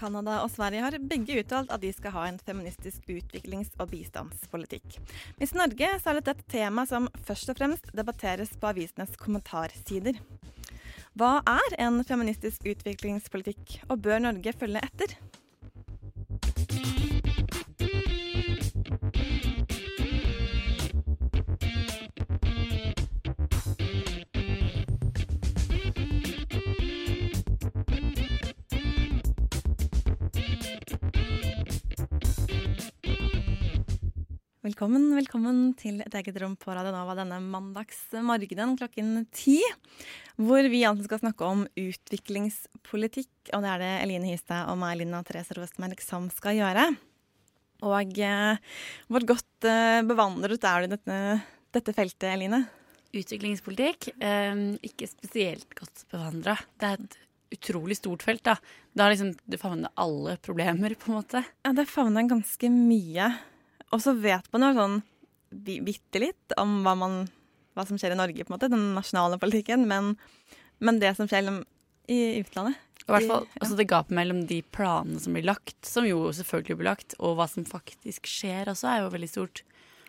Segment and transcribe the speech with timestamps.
[0.00, 4.96] Canada og Sverige har begge uttalt at de skal ha en feministisk utviklings- og bistandspolitikk.
[5.40, 10.16] Mens Norge så er dette et tema som først og fremst debatteres på avisenes kommentarsider.
[11.18, 15.16] Hva er en feministisk utviklingspolitikk, og bør Norge følge etter?
[34.70, 39.56] Velkommen, velkommen til et eget rom på Radio Nova denne mandagsmorgenen klokken ti.
[40.38, 45.00] Hvor vi altså skal snakke om utviklingspolitikk, og det er det Eline Hystad og meg,
[45.00, 46.86] Lina Therese Rostmerk, som skal gjøre.
[47.88, 48.78] Og eh,
[49.10, 51.18] hvor godt eh, bevandret er du i dette,
[51.80, 52.62] dette feltet, Eline?
[53.10, 56.60] Utviklingspolitikk, eh, ikke spesielt godt bevandra.
[56.78, 57.20] Det er et
[57.58, 58.60] utrolig stort felt, da.
[58.94, 61.46] Det, liksom, det favner alle problemer, på en måte.
[61.66, 63.32] Ja, det favner ganske mye.
[63.90, 65.00] Og så vet man jo sånn
[65.50, 67.24] bitte litt om hva, man,
[67.74, 70.14] hva som skjer i Norge, på en måte, den nasjonale politikken, men,
[70.78, 71.48] men det som skjer
[72.10, 75.78] i utlandet Og i hvert fall altså det gapet mellom de planene som blir lagt,
[75.86, 79.64] som jo selvfølgelig blir lagt, og hva som faktisk skjer også, er jo veldig stort.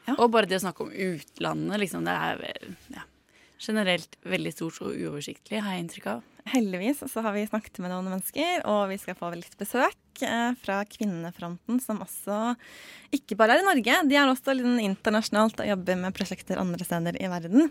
[0.05, 0.15] Ja.
[0.17, 2.45] Og bare det å snakke om utlandet, liksom, det er
[2.93, 3.05] ja,
[3.61, 6.23] generelt veldig stort og uoversiktlig, har jeg inntrykk av.
[6.49, 10.51] Heldigvis så har vi snakket med noen mennesker, og vi skal få litt besøk eh,
[10.63, 12.55] fra Kvinnefronten, som også
[13.13, 16.87] ikke bare er i Norge, de er også litt internasjonalt og jobber med prosjekter andre
[16.87, 17.69] steder i verden.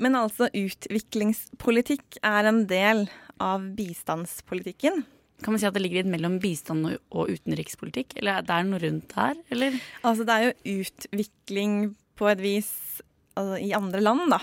[0.00, 3.04] Men altså utviklingspolitikk er en del
[3.42, 5.02] av bistandspolitikken.
[5.40, 8.16] Kan man si at det ligger litt mellom bistand og, utenrikspolitikk?
[8.20, 9.76] Eller er det noe rundt her, eller?
[10.04, 11.76] Altså det er jo utvikling
[12.20, 12.70] på et vis
[13.38, 14.40] altså, i andre land, da.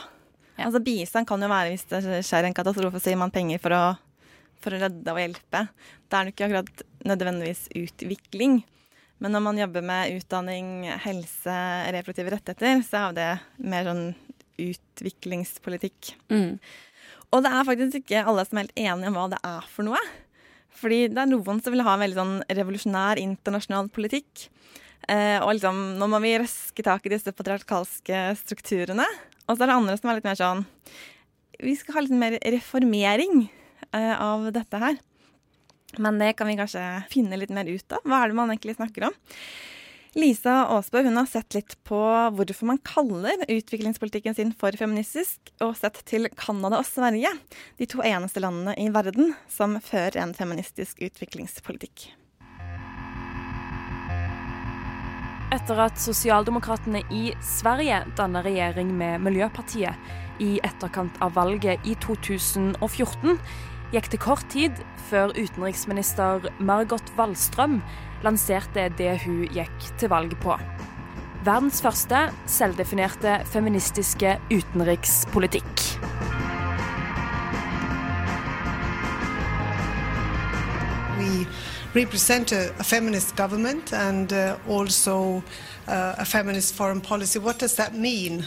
[0.58, 0.68] Ja.
[0.68, 3.76] Altså bistand kan jo være hvis det skjer en katastrofe, så gir man penger for
[3.78, 3.84] å,
[4.64, 5.68] for å redde og hjelpe.
[6.10, 8.62] Da er det ikke akkurat nødvendigvis utvikling.
[9.22, 10.68] Men når man jobber med utdanning,
[11.02, 11.58] helse,
[11.94, 13.30] reproduktive rettigheter, så er det
[13.66, 14.06] mer sånn
[14.62, 16.14] utviklingspolitikk.
[16.34, 16.58] Mm.
[17.34, 19.88] Og det er faktisk ikke alle som er helt enige om hva det er for
[19.88, 20.02] noe.
[20.78, 24.48] Fordi det er noen som vil ha en veldig sånn revolusjonær internasjonal politikk.
[25.10, 29.06] Eh, og liksom, nå må vi røske tak i disse patriarkalske strukturene.
[29.48, 30.66] Og så er det andre som er litt mer sånn
[31.64, 33.48] Vi skal ha litt mer reformering
[33.96, 35.00] uh, av dette her.
[35.98, 38.04] Men det kan vi kanskje finne litt mer ut av.
[38.04, 39.16] Hva er det man egentlig snakker om?
[40.18, 41.98] Lisa Aasbø hun har sett litt på
[42.34, 47.30] hvorfor man kaller utviklingspolitikken sin for feministisk, og sett til Canada og Sverige,
[47.78, 52.10] de to eneste landene i verden som fører en feministisk utviklingspolitikk.
[55.48, 59.96] Etter at sosialdemokratene i Sverige danna regjering med Miljøpartiet
[60.44, 63.38] i etterkant av valget i 2014,
[63.94, 67.80] gikk det kort tid før utenriksminister Margot Wallström
[68.26, 70.58] lanserte det hun gikk til valg på.
[71.48, 75.88] Verdens første selvdefinerte feministiske utenrikspolitikk.
[81.18, 81.48] We
[81.98, 85.44] represent a, a feminist government and uh, also
[85.88, 87.40] uh, a feminist foreign policy.
[87.40, 88.46] What does that mean?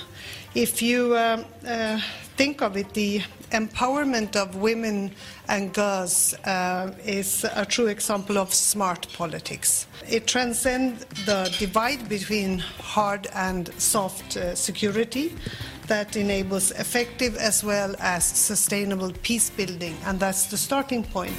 [0.54, 2.00] If you um, uh,
[2.36, 5.10] think of it, the empowerment of women
[5.48, 9.86] and girls uh, is a true example of smart politics.
[10.08, 12.60] It transcends the divide between
[12.94, 15.34] hard and soft uh, security
[15.88, 21.34] that enables effective as well as sustainable peace building, and that's the starting point.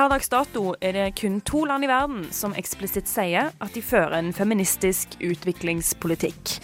[0.00, 3.82] Per dags dato er det kun to land i verden som eksplisitt sier at de
[3.84, 6.54] fører en feministisk utviklingspolitikk.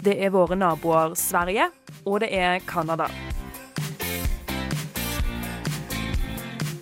[0.00, 1.66] Det er våre naboer Sverige,
[2.08, 3.10] og det er Canada.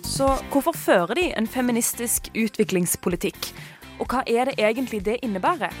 [0.07, 3.51] Så hvorfor fører de en feministisk utviklingspolitikk?
[3.99, 5.75] Og hva er det egentlig det innebærer?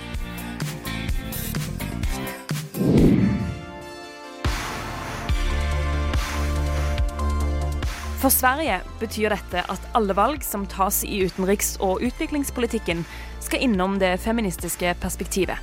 [8.19, 13.05] For Sverige betyr dette at alle valg som tas i utenriks- og utviklingspolitikken,
[13.39, 15.55] skal innom det feministiske perspektivet.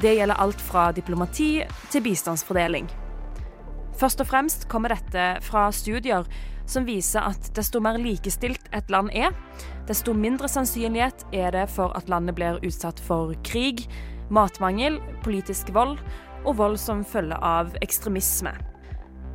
[0.00, 2.88] Det gjelder alt fra diplomati til bistandsfordeling.
[4.00, 6.24] Først og fremst kommer dette fra studier
[6.64, 9.36] som viser at desto mer likestilt et land er,
[9.84, 13.84] desto mindre sannsynlighet er det for at landet blir utsatt for krig,
[14.32, 15.98] matmangel, politisk vold
[16.46, 18.71] og vold som følge av ekstremisme.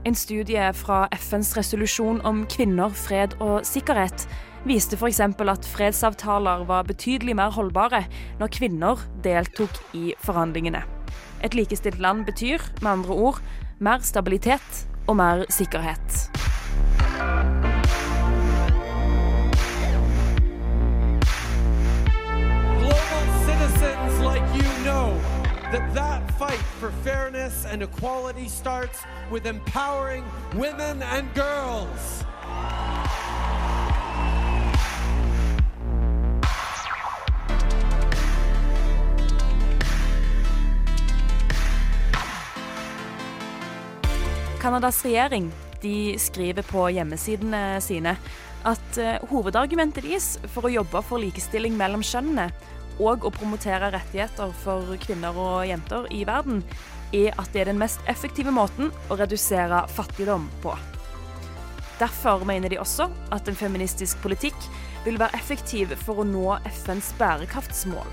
[0.07, 4.23] En studie fra FNs resolusjon om kvinner, fred og sikkerhet
[4.63, 5.19] viste f.eks.
[5.19, 8.05] at fredsavtaler var betydelig mer holdbare
[8.39, 10.85] når kvinner deltok i forhandlingene.
[11.43, 13.43] Et likestilt land betyr med andre ord
[13.83, 16.31] mer stabilitet og mer sikkerhet.
[27.71, 28.99] And equality starts
[29.31, 30.23] with empowering
[30.55, 32.23] women and girls.
[44.61, 48.17] Canadas regjering de skriver på hjemmesidene sine
[48.67, 52.49] at eh, hovedargumentet deres for å jobbe for likestilling mellom kjønnene
[52.97, 56.63] og å promotere rettigheter for kvinner og jenter i verden,
[57.15, 60.75] er at det er den mest effektive måten å redusere fattigdom på.
[61.97, 64.57] Derfor mener de også at en feministisk politikk
[65.05, 68.09] vil være effektiv for å nå FNs bærekraftsmål.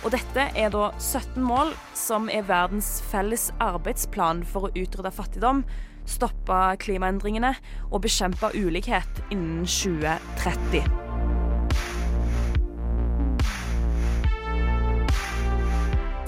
[0.00, 5.62] Og dette er da 17 mål som er verdens felles arbeidsplan for å utrydde fattigdom,
[6.08, 7.52] stoppe klimaendringene
[7.90, 11.09] og bekjempe ulikhet innen 2030.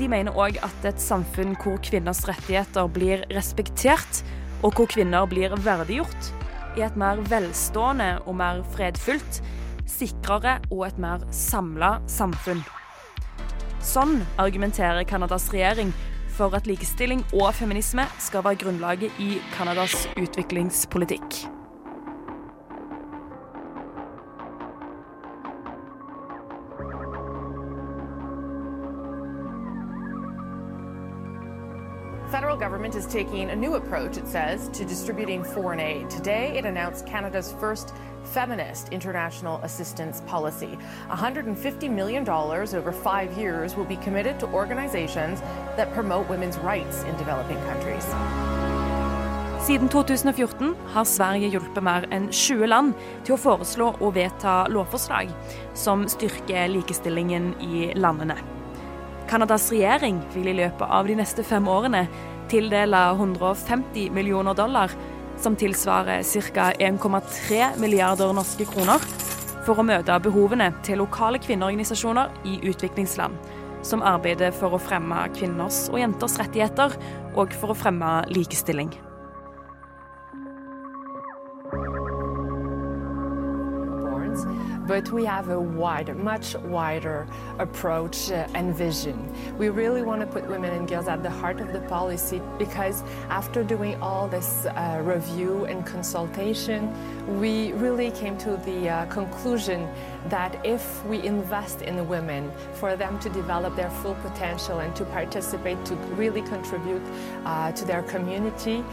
[0.02, 4.25] De mener òg at et samfunn hvor kvinners rettigheter blir respektert,
[4.66, 6.31] og hvor kvinner blir verdiggjort,
[6.75, 9.38] er et mer velstående og mer fredfullt,
[9.87, 12.64] sikrere og et mer samla samfunn.
[13.78, 15.94] Sånn argumenterer Canadas regjering
[16.34, 21.62] for at likestilling og feminisme skal være grunnlaget i Canadas utviklingspolitikk.
[32.92, 36.10] Government is taking a new approach, it says, to distributing foreign aid.
[36.10, 37.94] Today, it announced Canada's first
[38.34, 40.78] feminist international assistance policy.
[41.08, 45.40] $150 million over five years will be committed to organizations
[45.76, 48.06] that promote women's rights in developing countries.
[49.62, 52.94] Siden 2014 har Sverige hjulpet mer enn 20 land
[53.24, 55.30] til å foreslå og vedta lovforslag
[55.74, 58.36] som styrker likestillingen i landene.
[59.30, 62.02] Canadas regjering vil i løpet av de neste fem årene
[62.52, 64.93] tildele 150 millioner dollar,
[65.40, 66.22] som tilsvarer
[66.52, 66.70] ca.
[66.78, 69.02] 1,3 milliarder norske kroner,
[69.66, 73.38] for å møte behovene til lokale kvinneorganisasjoner i utviklingsland,
[73.87, 76.99] som arbeider for å fremme kvinners og jenters rettigheter
[77.34, 78.93] og for å fremme likestilling.
[84.92, 87.26] But we have a wider, much wider
[87.58, 89.16] approach uh, and vision.
[89.56, 93.02] We really want to put women and girls at the heart of the policy because
[93.30, 96.92] after doing all this uh, review and consultation,
[97.40, 99.88] we really came to the uh, conclusion
[100.28, 105.06] that if we invest in women for them to develop their full potential and to
[105.06, 107.02] participate, to really contribute
[107.46, 108.84] uh, to their community,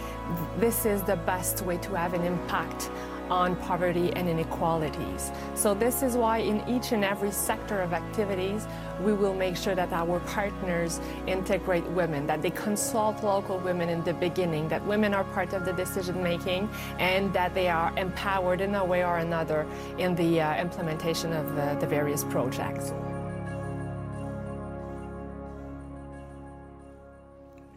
[0.59, 2.89] this is the best way to have an impact
[3.29, 5.31] on poverty and inequalities.
[5.55, 8.67] So this is why in each and every sector of activities,
[9.01, 14.03] we will make sure that our partners integrate women, that they consult local women in
[14.03, 18.61] the beginning, that women are part of the decision making, and that they are empowered
[18.61, 19.65] in a way or another
[19.97, 22.93] in the uh, implementation of the, the various projects.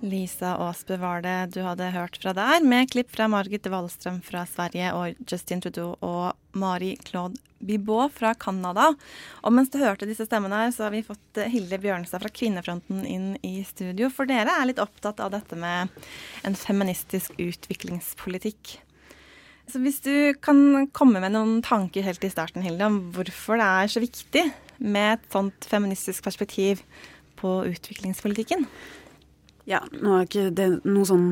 [0.03, 4.43] Lisa Aasbø var det du hadde hørt fra der, med klipp fra Margit Wallstrøm fra
[4.51, 8.89] Sverige og Justin Trudeau og Marie-Claude Bibot fra Canada.
[9.47, 13.05] Og mens du hørte disse stemmene her, så har vi fått Hilde Bjørnstad fra Kvinnefronten
[13.07, 14.11] inn i studio.
[14.11, 15.95] For dere er litt opptatt av dette med
[16.43, 18.75] en feministisk utviklingspolitikk.
[19.71, 23.71] Så hvis du kan komme med noen tanker helt i starten, Hilde, om hvorfor det
[23.71, 24.49] er så viktig
[24.83, 26.83] med et sånt feministisk perspektiv
[27.39, 28.67] på utviklingspolitikken?
[29.69, 31.27] Ja, nå er ikke det noe sånn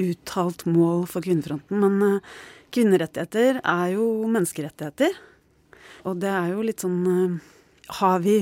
[0.00, 2.36] uttalt mål for kvinnefronten, men uh,
[2.74, 5.18] kvinnerettigheter er jo menneskerettigheter.
[6.08, 7.36] Og det er jo litt sånn uh,
[8.00, 8.38] Har vi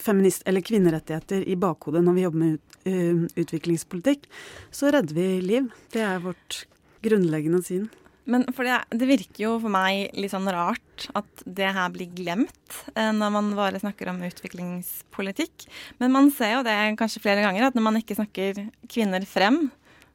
[0.00, 2.58] feminist- eller kvinnerettigheter i bakhodet når vi jobber med
[2.90, 4.26] uh, utviklingspolitikk,
[4.74, 5.70] så redder vi liv.
[5.94, 6.64] Det er vårt
[7.06, 7.88] grunnleggende syn.
[8.30, 12.12] Men for det, det, virker jo for meg litt sånn rart at det her blir
[12.14, 15.66] glemt eh, når man bare snakker om utviklingspolitikk.
[15.98, 19.64] Men man ser jo det kanskje flere ganger, at når man ikke snakker kvinner frem,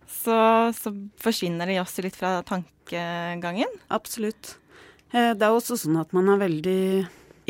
[0.08, 3.76] så, så forsvinner de også litt fra tankegangen.
[3.94, 4.56] Absolutt.
[5.12, 6.82] Eh, det er også sånn at man er veldig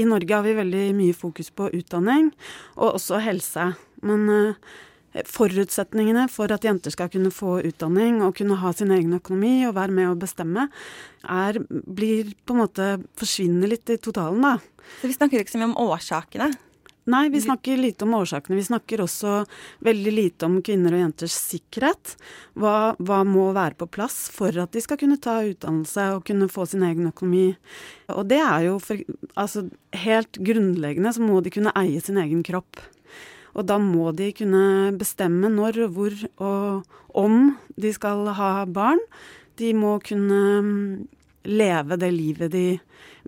[0.02, 2.34] I Norge har vi veldig mye fokus på utdanning,
[2.80, 3.70] og også helse.
[4.06, 4.74] Men eh,
[5.24, 9.78] forutsetningene for at jenter skal kunne få utdanning og kunne ha sin egen økonomi og
[9.78, 10.68] være med å bestemme,
[11.24, 14.58] er, blir på en måte forsvinner litt i totalen, da.
[15.00, 16.52] Så vi snakker ikke så mye om årsakene?
[17.06, 18.58] Nei, vi snakker lite om årsakene.
[18.58, 19.44] Vi snakker også
[19.86, 22.16] veldig lite om kvinner og jenters sikkerhet.
[22.58, 26.50] Hva, hva, må være på plass for at de skal kunne ta utdannelse og kunne
[26.50, 27.52] få sin egen økonomi.
[28.10, 29.06] Og det er jo for,
[29.38, 29.68] altså,
[30.02, 32.82] helt grunnleggende så må de kunne eie sin egen kropp.
[33.56, 36.86] Og da må de kunne bestemme når, hvor og
[37.16, 39.00] om de skal ha barn.
[39.60, 41.08] De må kunne mm,
[41.48, 42.66] leve det livet de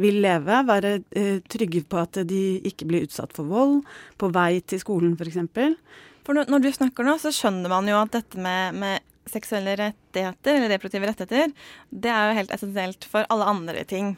[0.01, 0.61] vil leve.
[0.67, 3.79] Være eh, trygge på at de ikke blir utsatt for vold
[4.19, 5.39] på vei til skolen f.eks.
[5.55, 5.77] For,
[6.27, 10.57] for når, du snakker nå, så skjønner man jo at dette med, med seksuelle rettigheter,
[10.57, 11.55] eller reproduktive rettigheter,
[11.89, 14.15] det er jo helt essensielt for alle andre ting.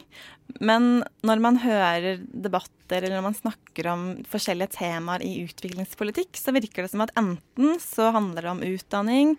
[0.58, 6.54] Men når man hører debatter eller når man snakker om forskjellige temaer i utviklingspolitikk, så
[6.56, 9.36] virker det som at enten så handler det om utdanning,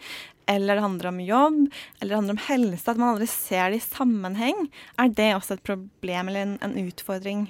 [0.52, 1.60] eller det handler om jobb,
[2.00, 2.86] eller det handler om helse.
[2.86, 4.68] At man aldri ser det i sammenheng.
[5.00, 7.50] Er det også et problem eller en, en utfordring?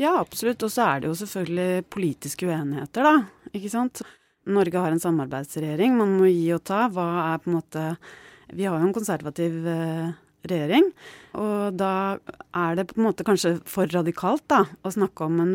[0.00, 0.62] Ja, absolutt.
[0.64, 3.50] Og så er det jo selvfølgelig politiske uenigheter, da.
[3.56, 4.02] Ikke sant.
[4.48, 5.98] Norge har en samarbeidsregjering.
[5.98, 6.86] Man må gi og ta.
[6.92, 7.84] Hva er på en måte
[8.50, 10.12] Vi har jo en konservativ eh,
[10.48, 10.90] regjering.
[11.38, 12.18] Og da
[12.56, 15.54] er det på en måte kanskje for radikalt da, å snakke om en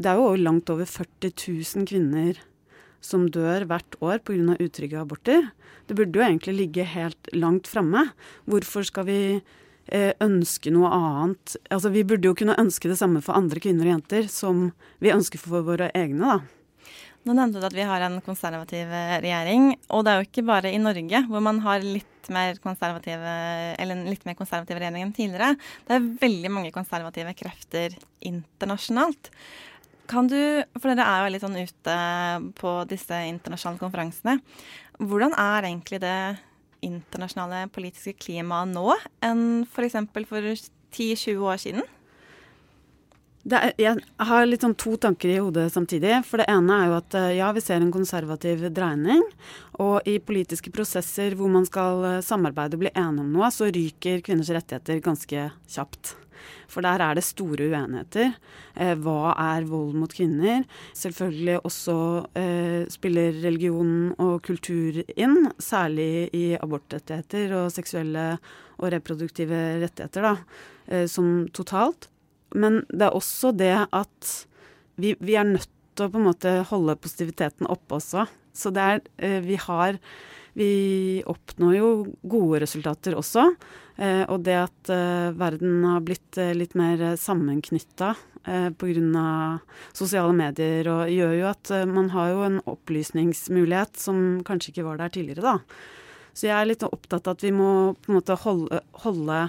[0.00, 1.32] Det er jo langt over 40
[1.76, 2.38] 000 kvinner
[3.00, 4.56] som dør hvert år pga.
[4.60, 5.50] utrygge aborter.
[5.86, 8.12] Det burde jo egentlig ligge helt langt framme.
[8.46, 9.42] Hvorfor skal vi
[9.88, 11.56] eh, ønske noe annet?
[11.70, 15.12] Altså Vi burde jo kunne ønske det samme for andre kvinner og jenter som vi
[15.12, 16.59] ønsker for våre egne, da.
[17.28, 20.46] Nå nevnte du at vi har en konservativ eh, regjering, og det er jo ikke
[20.48, 23.32] bare i Norge hvor man har litt mer konservative,
[23.76, 25.56] eller en litt mer konservativ regjering enn tidligere.
[25.88, 29.32] Det er veldig mange konservative krefter internasjonalt.
[30.10, 30.38] Kan du,
[30.78, 31.96] for dere er jo litt sånn ute
[32.58, 34.38] på disse internasjonale konferansene,
[35.00, 36.18] hvordan er egentlig det
[36.86, 39.98] internasjonale politiske klimaet nå enn f.eks.
[40.08, 40.50] for, for
[40.96, 41.84] 10-20 år siden?
[43.48, 43.96] Er, jeg
[44.28, 46.18] har litt sånn to tanker i hodet samtidig.
[46.28, 49.22] For det ene er jo at eh, ja, vi ser en konservativ dreining.
[49.80, 53.70] Og i politiske prosesser hvor man skal eh, samarbeide og bli enige om noe, så
[53.72, 56.16] ryker kvinners rettigheter ganske kjapt.
[56.70, 58.34] For der er det store uenigheter.
[58.76, 60.66] Eh, hva er vold mot kvinner?
[60.96, 61.96] Selvfølgelig også
[62.38, 68.34] eh, spiller religion og kultur inn, særlig i abortrettigheter og seksuelle
[68.80, 72.10] og reproduktive rettigheter, da, eh, som totalt.
[72.54, 74.32] Men det er også det at
[75.00, 78.26] vi, vi, er nødt til å på en måte holde positiviteten oppe også.
[78.56, 79.98] Så det er eh, Vi har
[80.58, 80.72] Vi
[81.30, 81.90] oppnår jo
[82.26, 83.46] gode resultater også.
[84.00, 88.16] Eh, og det at eh, verden har blitt litt mer sammenknytta
[88.80, 89.22] pga.
[89.92, 94.96] sosiale medier, og gjør jo at man har jo en opplysningsmulighet som kanskje ikke var
[94.96, 95.58] der tidligere, da.
[96.32, 99.42] Så jeg er litt opptatt av at vi må på en måte holde, holde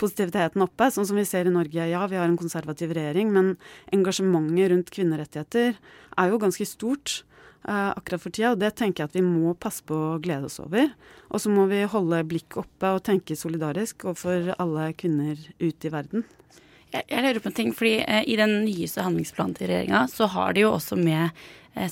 [0.00, 1.86] positiviteten oppe, sånn som vi ser i Norge.
[1.90, 3.54] Ja, vi har en konservativ regjering, men
[3.94, 7.22] engasjementet rundt kvinnerettigheter er jo ganske stort
[7.68, 10.50] uh, akkurat for tida, og det tenker jeg at vi må passe på å glede
[10.50, 10.92] oss over.
[11.30, 15.92] Og så må vi holde blikket oppe og tenke solidarisk overfor alle kvinner ute i
[15.94, 16.26] verden.
[16.94, 20.28] Jeg, jeg lurer på en ting, fordi eh, I den nyeste handlingsplanen til regjeringa så
[20.30, 21.40] har de jo også med eh,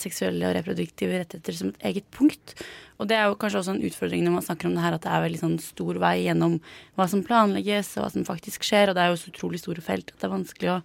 [0.00, 2.54] seksuelle og reproduktive rettigheter som et eget punkt.
[3.02, 5.02] Og det er jo kanskje også en utfordring når man snakker om det her, at
[5.02, 6.58] det er veldig sånn stor vei gjennom
[6.98, 9.82] hva som planlegges og hva som faktisk skjer, og det er jo så utrolig store
[9.82, 10.76] felt at det er vanskelig å,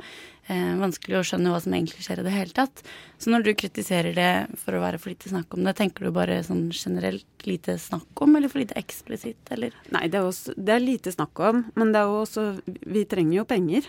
[0.50, 2.82] eh, vanskelig å skjønne hva som egentlig skjer i det hele tatt.
[3.22, 4.32] Så når du kritiserer det
[4.63, 8.25] for å være for lite snakk om det, tenker du bare sånn generelt lite snakk
[8.25, 9.77] om, eller for lite eksplisitt, eller?
[9.94, 13.06] Nei, det er, også, det er lite snakk om, men det er jo også Vi
[13.06, 13.86] trenger jo penger.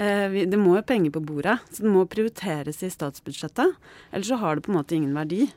[0.00, 3.74] Eh, det må jo penger på bordet, så det må prioriteres i statsbudsjettet.
[4.10, 5.50] Ellers så har det på en måte ingen verdi.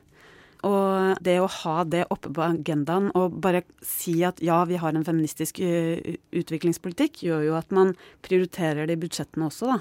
[0.67, 4.95] Og det å ha det oppe på agendaen og bare si at ja, vi har
[4.95, 9.79] en feministisk eh, utviklingspolitikk, gjør jo at man prioriterer det i budsjettene også, da.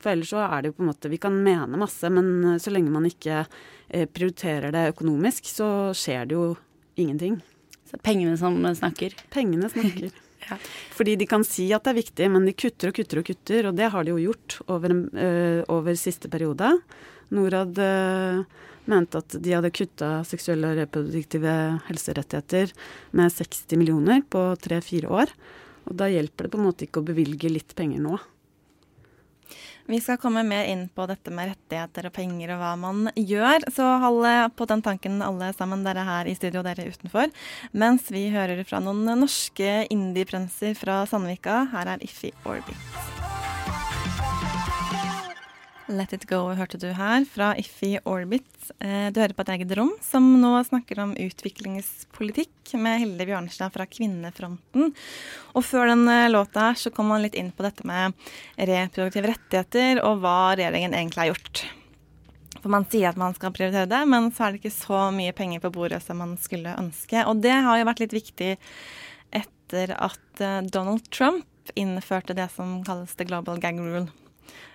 [0.00, 2.60] For ellers så er det jo på en måte Vi kan mene masse, men eh,
[2.62, 3.44] så lenge man ikke
[3.90, 6.44] prioriterer det økonomisk, så skjer det jo
[6.94, 7.40] ingenting.
[7.90, 9.16] Så pengene som snakker?
[9.34, 10.12] Pengene snakker.
[10.96, 13.70] Fordi de kan si at det er viktig, men de kutter og kutter og kutter,
[13.70, 16.72] og det har de jo gjort over, øh, over siste periode.
[17.30, 18.42] Norad øh,
[18.90, 21.54] mente at de hadde kutta seksuelle og reproduktive
[21.86, 22.74] helserettigheter
[23.16, 25.32] med 60 millioner på tre-fire år.
[25.88, 28.18] Og da hjelper det på en måte ikke å bevilge litt penger nå.
[29.88, 33.66] Vi skal komme mer inn på dette med rettigheter og penger og hva man gjør,
[33.72, 37.32] så hold på den tanken alle sammen, dere her i studio og dere utenfor.
[37.72, 41.64] Mens vi hører fra noen norske indieprenser fra Sandvika.
[41.72, 43.29] Her er Iffi Orbit.
[45.90, 48.46] Let It Go hørte du her, fra Iffy Orbit.
[48.78, 53.74] Eh, du hører på et eget rom, som nå snakker om utviklingspolitikk med Hilde Bjørnstad
[53.74, 54.92] fra Kvinnefronten.
[55.54, 58.14] Og før den eh, låta her så kom man litt inn på dette med
[58.54, 61.64] reproduktive rettigheter og hva regjeringen egentlig har gjort.
[62.60, 65.34] For man sier at man skal prioritere det, men så er det ikke så mye
[65.34, 67.24] penger på bordet som man skulle ønske.
[67.26, 68.54] Og det har jo vært litt viktig
[69.42, 71.46] etter at eh, Donald Trump
[71.78, 74.08] innførte det som kalles the global gag rule.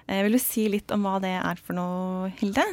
[0.05, 2.65] Eh, vil du si litt om hva det er for noe, Hilde?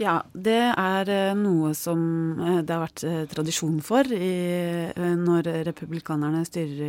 [0.00, 2.00] Ja, det er eh, noe som
[2.40, 3.04] eh, det har vært
[3.34, 4.32] tradisjon for i,
[4.96, 6.86] når republikanerne styrer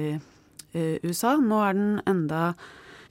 [0.72, 1.36] i USA.
[1.36, 2.54] Nå er den enda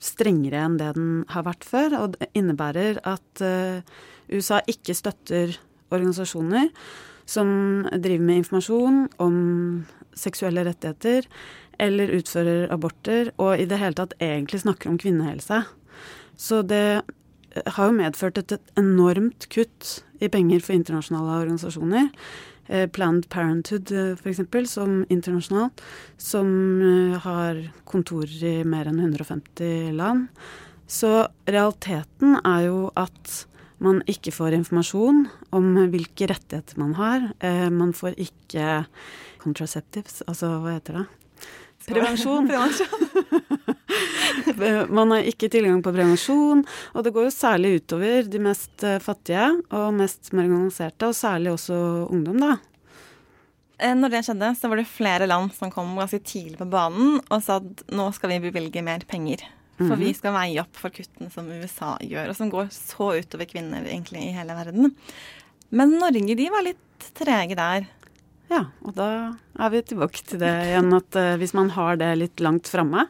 [0.01, 1.99] strengere enn det den har vært før.
[1.99, 3.43] Og det innebærer at
[4.31, 5.53] USA ikke støtter
[5.93, 6.71] organisasjoner
[7.29, 9.35] som driver med informasjon om
[10.17, 11.27] seksuelle rettigheter
[11.81, 15.61] eller utfører aborter, og i det hele tatt egentlig snakker om kvinnehelse.
[16.41, 17.01] Så det
[17.75, 22.09] har jo medført et, enormt kutt i penger for internasjonale organisasjoner.
[22.71, 25.83] Eh, Planned Parenthood eh, f.eks., som internasjonalt,
[26.17, 26.49] som
[26.81, 30.29] eh, har kontorer i mer enn 150 land.
[30.91, 33.45] Så realiteten er jo at
[33.81, 35.25] man ikke får informasjon
[35.57, 37.23] om hvilke rettigheter man har.
[37.73, 38.83] Man får ikke
[39.41, 41.05] contraceptives, altså hva heter det?
[41.87, 42.45] Prevensjon.
[42.51, 43.60] Prevensjon.
[44.89, 46.63] Man har ikke tilgang på prevensjon,
[46.93, 51.53] og det går jo særlig utover de mest eh, fattige og mest marginaliserte, og særlig
[51.55, 51.77] også
[52.11, 52.57] ungdom, da.
[53.81, 57.17] Eh, når det skjedde, så var det flere land som kom ganske tidlig på banen
[57.23, 59.47] og sa at nå skal vi bevilge mer penger.
[59.81, 60.17] For vi mhm.
[60.19, 64.27] skal veie opp for kuttene som USA gjør, og som går så utover kvinner egentlig
[64.27, 64.91] i hele verden.
[65.73, 67.87] Men Norge de var litt trege der.
[68.51, 69.07] Ja, og da
[69.57, 73.07] er vi tilbake til det igjen at hvis man har det litt langt framme,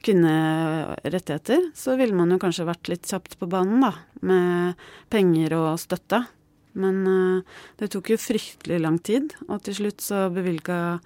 [0.00, 3.92] kvinnerettigheter, så ville man jo kanskje vært litt kjapt på banen, da.
[4.24, 6.22] Med penger og støtte.
[6.78, 10.98] Men uh, det tok jo fryktelig lang tid, og til slutt så bevilga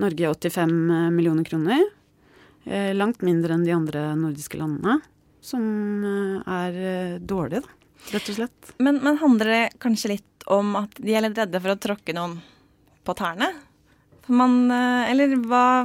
[0.00, 0.72] Norge 85
[1.14, 1.84] millioner kroner.
[2.64, 4.96] Eh, langt mindre enn de andre nordiske landene,
[5.44, 5.62] som
[6.02, 7.80] uh, er dårlige, da.
[8.14, 8.72] Rett og slett.
[8.84, 12.16] Men, men handler det kanskje litt om at de er litt redde for å tråkke
[12.16, 12.34] noen
[13.04, 13.48] på tærne?
[14.28, 15.84] Man, eller hva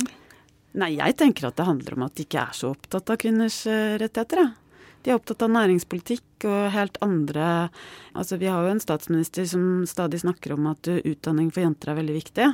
[0.78, 3.64] Nei, jeg tenker at det handler om at de ikke er så opptatt av kvinners
[3.66, 4.44] rettigheter, rettigheter.
[4.46, 4.70] Ja.
[5.04, 7.70] De er opptatt av næringspolitikk og helt andre
[8.18, 11.94] Altså, vi har jo en statsminister som stadig snakker om at eh, utdanning for jenter
[11.94, 12.48] er veldig viktig.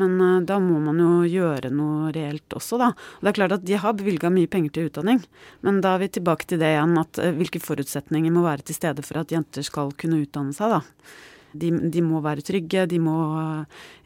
[0.00, 2.90] Men uh, da må man jo gjøre noe reelt også, da.
[2.94, 5.22] Og det er klart at de har bevilga mye penger til utdanning,
[5.66, 9.02] men da er vi tilbake til det igjen at hvilke forutsetninger må være til stede
[9.06, 11.16] for at jenter skal kunne utdanne seg, da.
[11.50, 13.16] De, de må være trygge, de må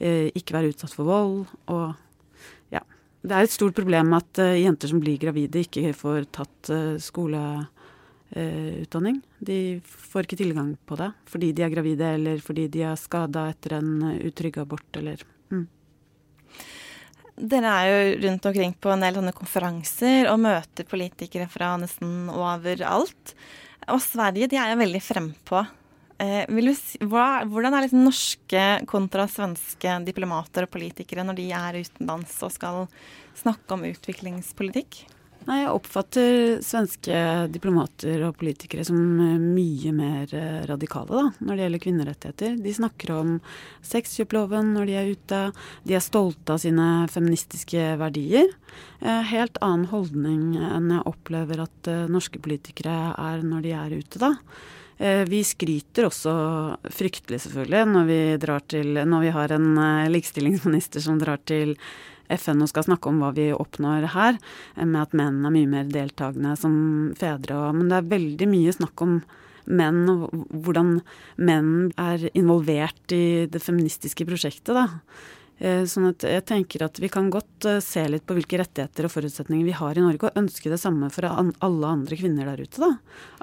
[0.00, 1.92] eh, ikke være utsatt for vold, og
[3.24, 6.96] det er et stort problem at uh, jenter som blir gravide, ikke får tatt uh,
[7.00, 9.16] skoleutdanning.
[9.16, 12.96] Uh, de får ikke tilgang på det fordi de er gravide, eller fordi de er
[13.00, 13.90] skada etter en
[14.28, 15.16] utrygg abort, eller
[15.48, 15.66] mm.
[17.34, 17.96] Dere er jo
[18.28, 23.34] rundt omkring på en del sånne konferanser og møter politikere fra nesten overalt.
[23.90, 25.58] Og Sverige de er jo veldig frempå
[26.18, 32.36] Eh, si, hvordan er liksom norske kontra svenske diplomater og politikere når de er utenlands
[32.46, 32.84] og skal
[33.34, 35.02] snakke om utviklingspolitikk?
[35.44, 37.16] Nei, Jeg oppfatter svenske
[37.52, 42.54] diplomater og politikere som eh, mye mer eh, radikale da, når det gjelder kvinnerettigheter.
[42.62, 43.34] De snakker om
[43.84, 45.42] sexkjøploven når de er ute.
[45.82, 48.54] De er stolte av sine feministiske verdier.
[49.04, 54.32] Helt annen holdning enn jeg opplever at norske politikere er når de er ute, da.
[54.98, 56.32] Eh, vi skryter også
[56.94, 58.18] fryktelig, selvfølgelig, når vi,
[58.70, 61.74] til, når vi har en eh, likestillingsminister som drar til
[62.30, 64.38] FN og skal snakke om hva vi oppnår her,
[64.76, 66.76] eh, med at menn er mye mer deltakende som
[67.18, 67.72] fedre.
[67.74, 69.18] Men det er veldig mye snakk om
[69.64, 70.98] menn og hvordan
[71.40, 74.74] menn er involvert i det feministiske prosjektet.
[74.76, 74.86] da.
[75.62, 79.06] Eh, sånn at jeg tenker at vi kan godt eh, se litt på hvilke rettigheter
[79.06, 82.64] og forutsetninger vi har i Norge, og ønske det samme for alle andre kvinner der
[82.64, 82.82] ute.
[82.82, 82.90] da.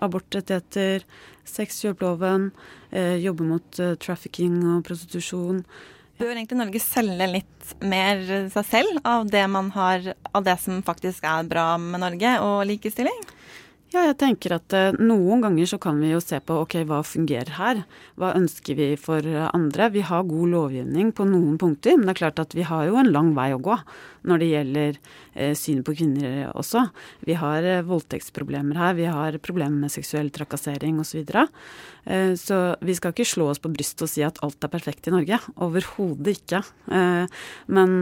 [0.04, 1.08] Abortrettigheter,
[1.48, 2.52] sexkjøploven,
[2.92, 5.64] eh, jobbe mot trafficking og prostitusjon.
[6.20, 8.20] Bør egentlig Norge selge litt mer
[8.52, 12.66] seg selv av det man har, av det som faktisk er bra med Norge og
[12.70, 13.24] likestilling?
[13.92, 17.02] Ja, jeg tenker at uh, noen ganger så kan vi jo se på ok, hva
[17.04, 17.82] fungerer her?
[18.16, 19.90] Hva ønsker vi for andre?
[19.92, 22.96] Vi har god lovgivning på noen punkter, men det er klart at vi har jo
[23.02, 23.76] en lang vei å gå
[24.30, 24.98] når det gjelder
[25.34, 26.86] eh, synet på kvinner også.
[27.28, 31.24] Vi har eh, voldtektsproblemer her, vi har problemer med seksuell trakassering osv.
[31.28, 31.46] Så,
[32.06, 35.10] eh, så vi skal ikke slå oss på brystet og si at alt er perfekt
[35.10, 35.42] i Norge.
[35.60, 36.64] Overhodet ikke.
[36.96, 37.42] Eh,
[37.76, 37.98] men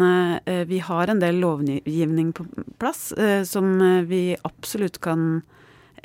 [0.45, 2.45] eh, vi har en del lovgivning på
[2.77, 5.41] plass eh, som eh, vi absolutt kan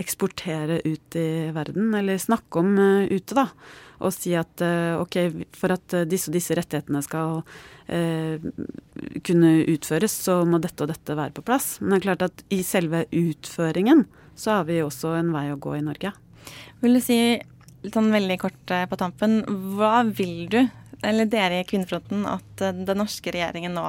[0.01, 3.49] eksportere ut i verden, eller snakke om uh, ute, da.
[4.05, 5.19] Og si at uh, ok,
[5.55, 7.43] for at uh, disse og disse rettighetene skal
[7.85, 11.67] kunne utføres, så må dette og dette være på plass.
[11.83, 14.07] Men det er klart at i selve utføringen
[14.41, 16.15] så har vi også en vei å gå i Norge.
[16.81, 17.19] Vil du si,
[17.85, 19.43] litt sånn veldig kort på tampen,
[19.77, 20.63] hva vil du,
[21.05, 23.85] eller dere i Kvinnefronten, at den norske regjeringen nå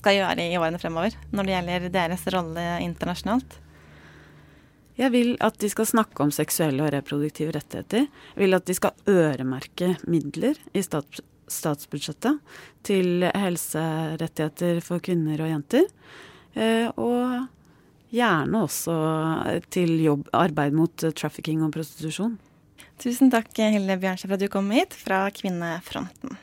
[0.00, 3.60] skal gjøre i årene fremover når det gjelder deres rolle internasjonalt?
[4.98, 8.08] Jeg vil at de skal snakke om seksuelle og reproduktive rettigheter.
[8.34, 12.42] Jeg vil at de skal øremerke midler i stats statsbudsjettet
[12.84, 15.86] til helserettigheter for kvinner og jenter.
[16.52, 17.46] Eh, og
[18.12, 18.96] gjerne også
[19.72, 22.36] til jobb, arbeid mot trafficking og prostitusjon.
[22.98, 26.36] Tusen takk, Hilde Bjørnstad, for at du kom hit fra Kvinnefronten.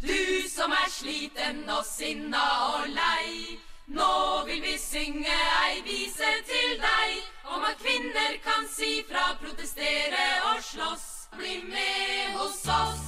[0.00, 3.58] Du som er sliten og sinna og lei.
[3.90, 10.26] Nå vil vi synge ei vise til deg om at kvinner kan si fra, protestere
[10.52, 11.06] og slåss.
[11.34, 13.02] Bli med hos oss.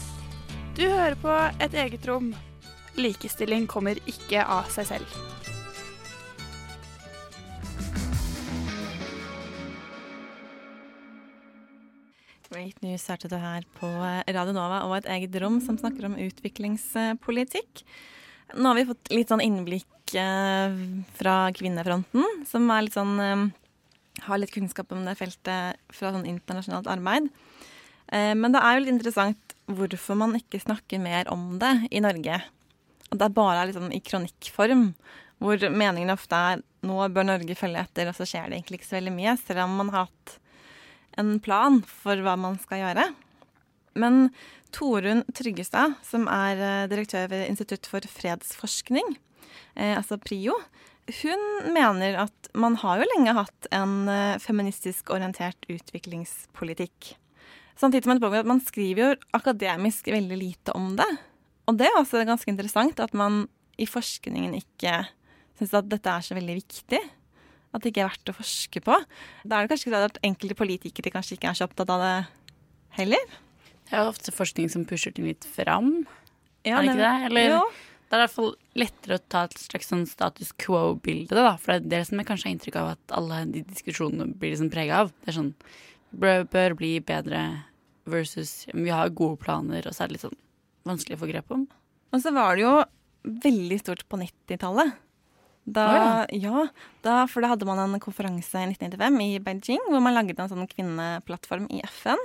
[0.75, 2.33] Du hører på Et eget rom.
[2.99, 5.15] Likestilling kommer ikke av seg selv.
[12.51, 16.19] Great News hørte du her på Radio Nova og Et eget rom som snakker om
[16.27, 17.87] utviklingspolitikk.
[18.59, 23.45] Nå har vi fått litt sånn innblikk fra kvinnefronten, som er litt sånn eh,
[24.27, 27.31] har litt kunnskap om det feltet fra sånn internasjonalt arbeid.
[28.13, 32.03] Eh, men det er jo litt interessant hvorfor man ikke snakker mer om det i
[32.05, 32.43] Norge.
[33.09, 34.93] At det er bare liksom i kronikkform,
[35.43, 38.91] hvor meningen ofte er nå bør Norge følge etter, og så skjer det egentlig ikke
[38.91, 40.39] så veldig mye, selv om man har hatt
[41.21, 43.07] en plan for hva man skal gjøre.
[44.01, 44.31] Men
[44.73, 49.17] Torunn Tryggestad, som er eh, direktør ved Institutt for fredsforskning,
[49.75, 50.57] eh, altså PRIO,
[51.23, 57.17] hun mener at man har jo lenge hatt en eh, feministisk orientert utviklingspolitikk.
[57.79, 61.09] Samtidig som man, man skriver jo akademisk veldig lite om det.
[61.67, 63.47] Og det er også ganske interessant at man
[63.81, 65.03] i forskningen ikke
[65.59, 67.01] syns at dette er så veldig viktig.
[67.73, 68.99] At det ikke er verdt å forske på.
[69.49, 72.17] Da er det kanskje sånn at enkelte politikere kanskje ikke er så opptatt av det
[72.99, 73.39] heller.
[73.89, 76.03] Det er ofte forskning som pusher ting litt fram.
[76.63, 77.15] Ja, er det ikke det?
[77.31, 77.63] Eller jo.
[78.13, 81.55] Det er i hvert fall lettere å ta et slags sånn status quo-bilde, da.
[81.57, 84.53] For det er det som jeg kanskje har inntrykk av at alle de diskusjonene blir
[84.53, 85.15] liksom prega av.
[85.23, 85.55] Det er sånn
[86.13, 87.41] bør, bør bli bedre
[88.13, 90.37] versus vi har gode planer, og så er det litt sånn
[90.89, 91.65] vanskelig å få grep om.
[92.13, 92.75] Og så var det jo
[93.47, 94.93] veldig stort på 90-tallet.
[95.63, 96.23] Da, oh, ja.
[96.37, 96.63] ja
[97.07, 100.51] da, for da hadde man en konferanse i 1995 i Beijing hvor man lagde en
[100.51, 102.19] sånn kvinneplattform i FN.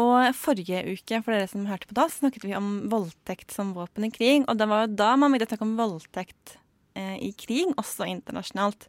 [0.00, 4.06] Og forrige uke, for dere som hørte på da, snakket vi om voldtekt som våpen
[4.08, 4.46] i krig.
[4.48, 6.56] Og det var jo da man begynte å snakke om voldtekt
[6.96, 8.88] eh, i krig, også internasjonalt.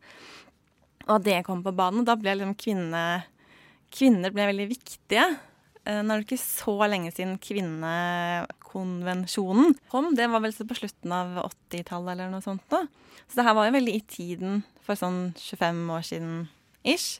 [1.11, 1.99] Og det kom på banen.
[2.03, 3.03] og Da ble liksom kvinne,
[3.91, 5.25] kvinner ble veldig viktige.
[5.83, 10.15] Eh, nå er det ikke så lenge siden kvinnekonvensjonen kom.
[10.15, 12.63] Det var vel så på slutten av 80-tallet eller noe sånt.
[12.71, 12.79] Da.
[13.27, 14.51] Så det her var jo veldig i tiden
[14.85, 16.33] for sånn 25 år siden
[16.87, 17.19] ish.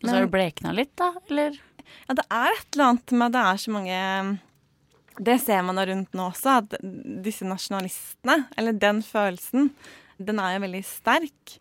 [0.00, 1.12] Men, så har det blekna litt, da?
[1.28, 1.67] Eller?
[2.08, 4.02] Ja, det er et eller annet med at det er så mange
[5.18, 6.76] Det ser man rundt nå også, at
[7.24, 9.72] disse nasjonalistene, eller den følelsen,
[10.18, 11.58] den er jo veldig sterk.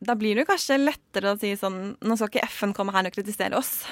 [0.00, 3.08] Da blir det jo kanskje lettere å si sånn Nå skal ikke FN komme her
[3.08, 3.82] og kritisere oss.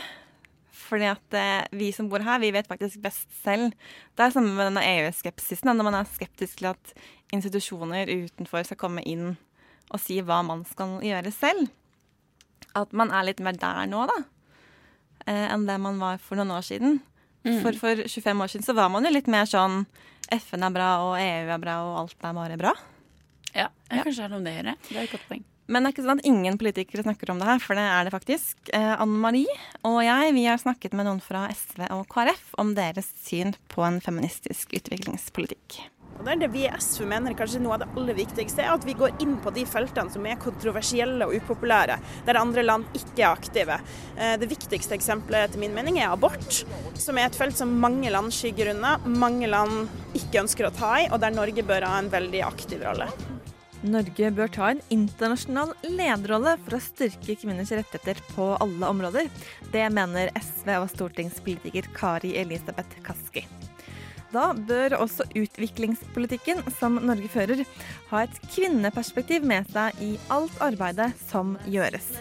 [0.88, 3.74] Fordi at eh, vi som bor her, vi vet faktisk best selv.
[4.16, 5.68] Det er samme med denne EU-skepsisen.
[5.68, 6.94] Når man er skeptisk til at
[7.34, 9.34] institusjoner utenfor skal komme inn
[9.88, 11.68] og si hva man skal gjøre selv.
[12.76, 14.26] At man er litt mer der nå, da eh,
[15.28, 16.98] enn det man var for noen år siden.
[17.46, 17.60] Mm.
[17.62, 19.84] For, for 25 år siden så var man jo litt mer sånn
[20.34, 22.74] FN er bra, og EU er bra, og alt er bare bra.
[23.54, 24.02] Ja, ja.
[24.02, 24.74] kanskje det er noe det å gjøre.
[24.88, 25.46] Det er et godt poeng.
[25.68, 28.06] Men det er ikke sånn at ingen politikere snakker om det her, for det er
[28.06, 28.56] det faktisk.
[28.72, 32.72] Eh, Anne Marie og jeg vi har snakket med noen fra SV og KrF om
[32.76, 35.82] deres syn på en feministisk utviklingspolitikk.
[36.18, 38.74] Og det er det vi i SV mener kanskje noe av det aller viktigste, er
[38.74, 42.88] at vi går inn på de feltene som er kontroversielle og upopulære, der andre land
[42.98, 43.78] ikke er aktive.
[44.16, 46.64] Eh, det viktigste eksempelet etter min mening er abort,
[46.98, 49.86] som er et felt som mange land skygger unna, mange land
[50.18, 53.10] ikke ønsker å ta i, og der Norge bør ha en veldig aktiv rolle.
[53.86, 59.30] Norge bør ta en internasjonal lederrolle for å styrke kvinners rettigheter på alle områder.
[59.70, 63.46] Det mener SV og stortingspolitiker Kari Elisabeth Kaski.
[64.32, 67.62] Da bør også utviklingspolitikken som Norge fører,
[68.10, 72.12] ha et kvinneperspektiv med seg i alt arbeidet som gjøres.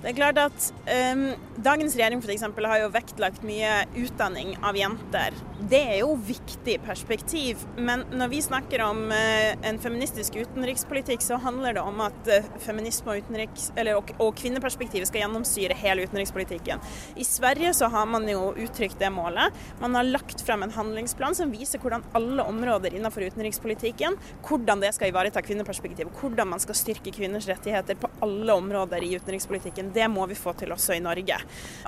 [0.00, 0.66] Det er klart at
[1.12, 1.26] um,
[1.60, 5.34] Dagens regjering for eksempel, har jo vektlagt mye utdanning av jenter.
[5.68, 11.36] Det er jo viktig perspektiv, men når vi snakker om uh, en feministisk utenrikspolitikk, så
[11.44, 16.06] handler det om at uh, feminisme og, utenriks, eller, og, og, kvinneperspektivet skal gjennomsyre hele
[16.08, 16.80] utenrikspolitikken.
[17.20, 19.52] I Sverige så har man jo uttrykt det målet.
[19.84, 24.16] Man har lagt frem en handlingsplan som viser hvordan alle områder innenfor utenrikspolitikken,
[24.48, 29.12] hvordan det skal ivareta kvinneperspektivet, hvordan man skal styrke kvinners rettigheter på alle områder i
[29.20, 31.38] utenrikspolitikken det må vi få til også i Norge.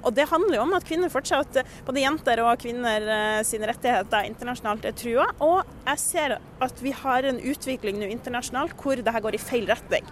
[0.02, 4.28] Og det handler jo om at kvinner fortsatt, både jenter og kvinner eh, sine rettigheter
[4.30, 5.28] internasjonalt er trua.
[5.44, 9.42] Og jeg ser at vi har en utvikling nå internasjonalt hvor det her går i
[9.42, 10.06] feil retning.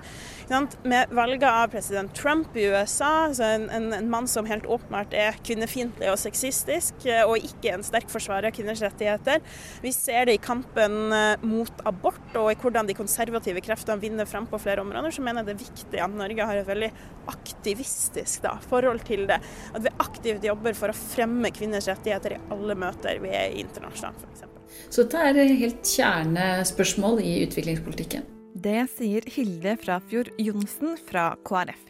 [0.51, 5.13] Med valget av president Trump i USA, altså en, en, en, mann som helt åpenbart
[5.15, 9.45] er kvinnefiendtlig og sexistisk, eh, og ikke en sterk forsvarer av kvinners rettigheter.
[9.85, 14.27] Vi ser det i kampen eh, mot abort og i hvordan de konservative kreftene vinner
[14.27, 15.15] frem på flere områder.
[15.15, 16.91] Så mener jeg det er viktig at Norge har et veldig
[17.31, 19.39] aktivistisk da, forhold til det.
[19.71, 23.63] At vi aktivt jobber for å fremme kvinners rettigheter i alle møter vi er i
[23.63, 24.51] internasjonalt, f.eks.
[24.91, 28.40] Så dette er helt kjernespørsmål i utviklingspolitikken.
[28.55, 31.83] Det sier Hilde Frafjord Johnsen fra KrF.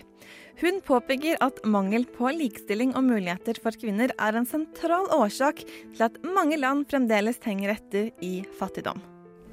[0.61, 6.05] Hun påpeker at mangel på likestilling og muligheter for kvinner er en sentral årsak til
[6.05, 9.01] at mange land fremdeles henger etter i fattigdom.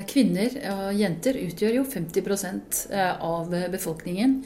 [0.03, 4.41] Kvinner og jenter utgjør jo 50 eh, av befolkningen.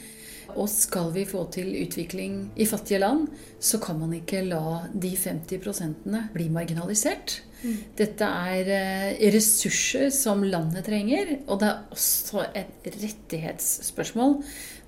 [0.51, 5.15] Og skal vi få til utvikling i fattige land, så kan man ikke la de
[5.17, 7.39] 50% bli marginalisert.
[7.97, 14.39] Dette er eh, ressurser som landet trenger, og det er også et rettighetsspørsmål.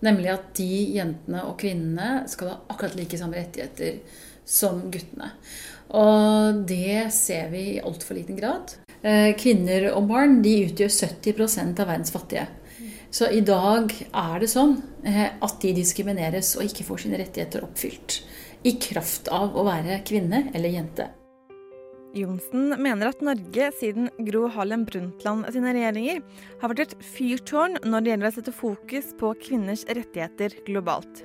[0.03, 4.01] Nemlig at de jentene og kvinnene skal ha akkurat like samme rettigheter
[4.45, 5.29] som guttene.
[5.93, 8.75] Og det ser vi i altfor liten grad.
[9.03, 12.47] Eh, kvinner og barn de utgjør 70 av verdens fattige.
[13.13, 17.67] Så i dag er det sånn eh, at de diskrimineres og ikke får sine rettigheter
[17.67, 18.23] oppfylt.
[18.65, 21.11] I kraft av å være kvinne eller jente.
[22.13, 26.19] Johnsen mener at Norge siden Gro Harlem Brundtland sine regjeringer
[26.61, 31.23] har vært et fyrtårn når det gjelder å sette fokus på kvinners rettigheter globalt.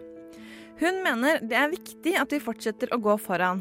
[0.80, 3.60] Hun mener det er viktig at vi fortsetter å gå foran.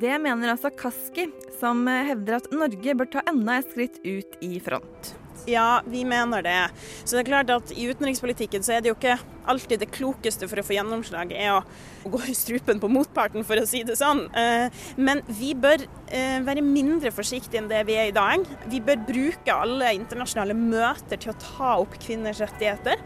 [0.00, 1.28] Det mener altså Kaski,
[1.60, 5.14] som hevder at Norge bør ta enda et skritt ut i front.
[5.46, 6.58] Ja, vi mener det.
[7.04, 10.48] Så det er klart at i utenrikspolitikken så er det jo ikke alltid det klokeste
[10.50, 13.98] for å få gjennomslag er å gå i strupen på motparten, for å si det
[13.98, 14.24] sånn.
[14.34, 14.66] Eh,
[14.98, 18.46] men vi bør eh, være mindre forsiktige enn det vi er i dag.
[18.70, 23.02] Vi bør bruke alle internasjonale møter til å ta opp kvinners rettigheter.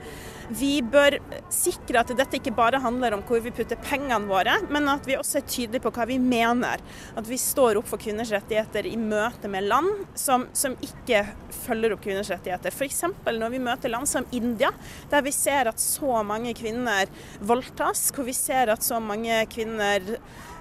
[0.50, 1.14] Vi bør
[1.54, 5.14] sikre at dette ikke bare handler om hvor vi putter pengene våre, men at vi
[5.14, 6.82] også er tydelige på hva vi mener.
[7.14, 11.22] At vi står opp for kvinners rettigheter i møte med land som, som ikke
[11.62, 12.74] følger opp kvinners rettigheter.
[12.74, 13.00] F.eks.
[13.24, 14.68] når vi møter land som India,
[15.10, 17.08] der vi ser at så mange kvinner
[17.40, 20.16] voldtas, hvor vi ser at så mange kvinner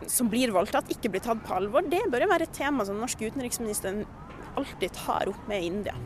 [0.08, 1.84] som blir voldtatt, ikke blir tatt på alvor.
[1.89, 4.06] Det bør jo være et tema som den norske utenriksministeren
[4.60, 5.98] alltid tar opp med India.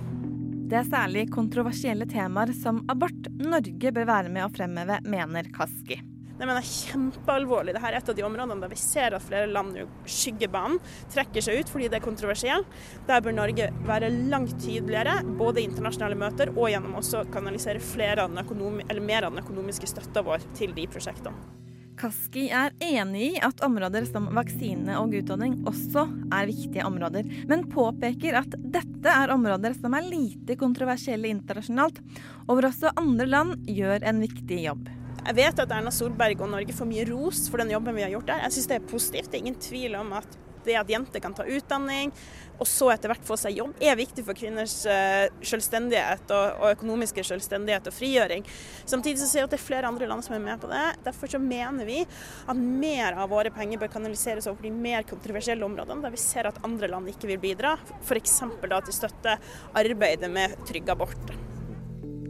[0.74, 6.00] Det er særlig kontroversielle temaer som abort Norge bør være med å fremheve, mener Kaski.
[6.34, 7.76] Det mener jeg kjempealvorlig.
[7.76, 9.78] Dette er et av de områdene der vi ser at flere land
[10.10, 10.80] skygger banen,
[11.14, 12.78] trekker seg ut fordi det er kontroversielt.
[13.08, 18.26] Der bør Norge være langt tydeligere, både i internasjonale møter og gjennom også kanalisere flere
[18.26, 21.62] av mer av den økonomiske støtta vår til de prosjektene.
[22.00, 27.68] Kaski er enig i at områder som vaksine og utdanning også er viktige områder, men
[27.70, 32.02] påpeker at dette er områder som er lite kontroversielle internasjonalt,
[32.48, 34.90] og hvor også andre land gjør en viktig jobb.
[35.24, 38.12] Jeg vet at Erna Solberg og Norge får mye ros for den jobben vi har
[38.12, 38.42] gjort der.
[38.44, 39.30] Jeg syns det er positivt.
[39.32, 42.12] Det er ingen tvil om at det at jenter kan ta utdanning,
[42.56, 47.26] og så etter hvert få seg jobb, er viktig for kvinners eh, selvstendighet og, økonomiske
[47.28, 48.48] selvstendighet og frigjøring.
[48.88, 50.84] Samtidig så ser vi at det er flere andre land som er med på det.
[51.04, 55.68] Derfor så mener vi at mer av våre penger bør kanaliseres over de mer kontroversielle
[55.68, 58.40] områdene, der vi ser at andre land ikke vil bidra, f.eks.
[58.64, 59.40] til støtte
[59.84, 61.53] arbeidet med trygg abort.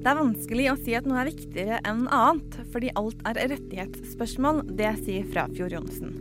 [0.03, 4.57] Det er vanskelig å si at noe er viktigere enn annet, fordi alt er rettighetsspørsmål.
[4.75, 6.17] Det sier Frafjord Johnsen.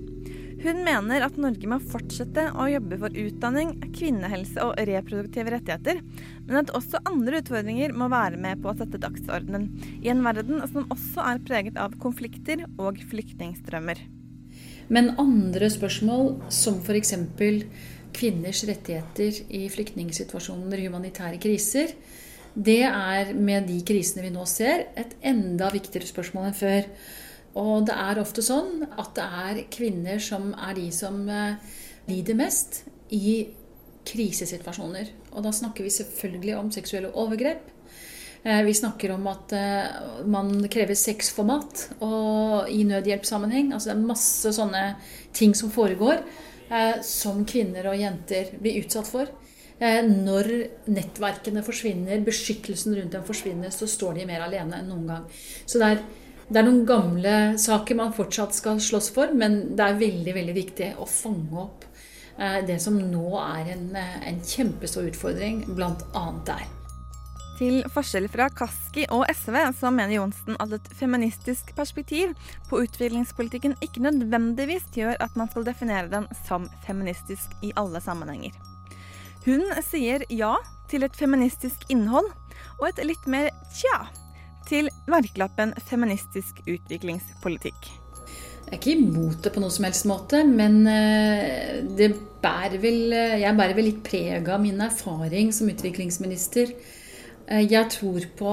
[0.62, 5.98] Hun mener at Norge må fortsette å jobbe for utdanning, kvinnehelse og reproduktive rettigheter,
[6.46, 9.66] men at også andre utfordringer må være med på å sette dagsordenen,
[9.98, 13.98] i en verden som også er preget av konflikter og flyktningstrømmer.
[14.94, 17.16] Men andre spørsmål, som f.eks.
[18.14, 21.98] kvinners rettigheter i flyktningsituasjoner, humanitære kriser,
[22.54, 26.88] det er med de krisene vi nå ser, et enda viktigere spørsmål enn før.
[27.60, 31.58] Og det er ofte sånn at det er kvinner som er de som eh,
[32.08, 33.42] lider mest i
[34.08, 35.12] krisesituasjoner.
[35.32, 37.68] Og da snakker vi selvfølgelig om seksuelle overgrep.
[38.42, 40.00] Eh, vi snakker om at eh,
[40.32, 43.72] man krever sexformat og i nødhjelpssammenheng.
[43.72, 44.86] Altså det er masse sånne
[45.36, 46.24] ting som foregår
[47.04, 49.28] som kvinner og jenter blir utsatt for.
[49.82, 50.48] Når
[50.94, 55.24] nettverkene forsvinner, beskyttelsen rundt dem forsvinner, så står de mer alene enn noen gang.
[55.66, 56.02] Så det er,
[56.46, 60.54] det er noen gamle saker man fortsatt skal slåss for, men det er veldig, veldig
[60.60, 61.88] viktig å fange opp
[62.66, 66.22] det som nå er en, en kjempestor utfordring, bl.a.
[66.46, 66.64] der.
[67.58, 72.32] Til forskjell fra Kaski og SV så mener Johnsen at et feministisk perspektiv
[72.70, 78.71] på utviklingspolitikken ikke nødvendigvis gjør at man skal definere den som feministisk i alle sammenhenger.
[79.46, 80.54] Hun sier ja
[80.90, 82.28] til et feministisk innhold,
[82.80, 84.04] og et litt mer tja
[84.68, 87.90] til merkelappen feministisk utviklingspolitikk.
[88.62, 93.40] Jeg er ikke imot det på noen som helst måte, men eh, bærer vel, eh,
[93.42, 96.72] jeg bærer vel litt preg av min erfaring som utviklingsminister
[97.52, 98.52] Eh, jeg tror på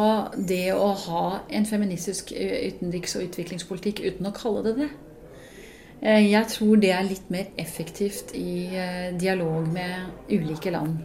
[0.49, 4.89] det å ha en feministisk utenriks- og utviklingspolitikk uten å kalle det det.
[6.01, 8.69] Eh, jeg tror det er litt mer effektivt i
[9.19, 11.01] dialog med ulike land.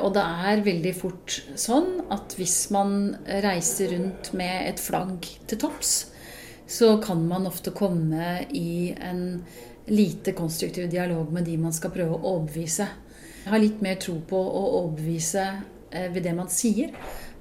[0.00, 5.58] Og det er veldig fort sånn at hvis man reiser rundt med et flagg til
[5.58, 5.94] topps,
[6.70, 9.40] så kan man ofte komme i en
[9.90, 12.86] lite konstruktiv dialog med de man skal prøve å overbevise.
[13.40, 15.48] Jeg har litt mer tro på å overbevise
[15.90, 16.92] Eh, ved det man sier,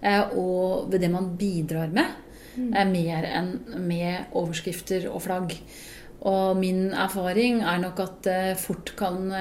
[0.02, 2.06] eh, og ved det man bidrar med,
[2.56, 2.74] mm.
[2.74, 5.54] Eh, mer enn med overskrifter og flagg.
[6.28, 9.32] Og min erfaring er nok at det fort kan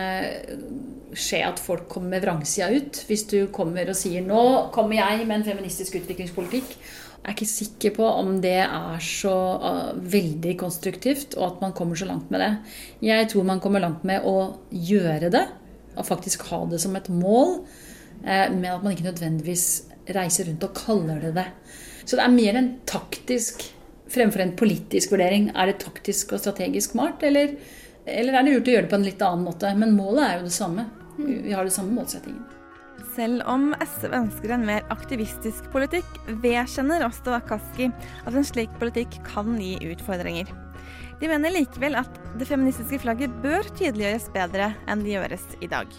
[1.16, 3.00] skje at folk kommer med vrangsida ut.
[3.08, 6.76] Hvis du kommer og sier 'nå kommer jeg med en feministisk utviklingspolitikk'.
[7.18, 9.34] Jeg er ikke sikker på om det er så
[10.00, 12.52] veldig konstruktivt, og at man kommer så langt med det.
[13.02, 15.44] Jeg tror man kommer langt med å gjøre det,
[15.96, 17.66] og faktisk ha det som et mål.
[18.24, 19.82] Eh, men at man ikke nødvendigvis
[20.14, 21.46] reiser rundt og kaller det det.
[22.04, 23.66] Så det er mer en taktisk
[24.12, 25.50] fremfor en politisk vurdering.
[25.54, 27.56] Er det taktisk og strategisk smart, eller,
[28.04, 29.72] eller er det lurt å gjøre det på en litt annen måte?
[29.78, 30.86] Men målet er jo det samme.
[31.18, 32.46] Vi har det samme målsettingen.
[33.14, 36.06] Selv om SV ønsker en mer aktivistisk politikk,
[36.42, 40.50] vedkjenner Rostov Akaski at en slik politikk kan gi utfordringer.
[41.18, 45.90] De mener likevel at det feministiske flagget bør tydeliggjøres bedre enn det gjøres i dag.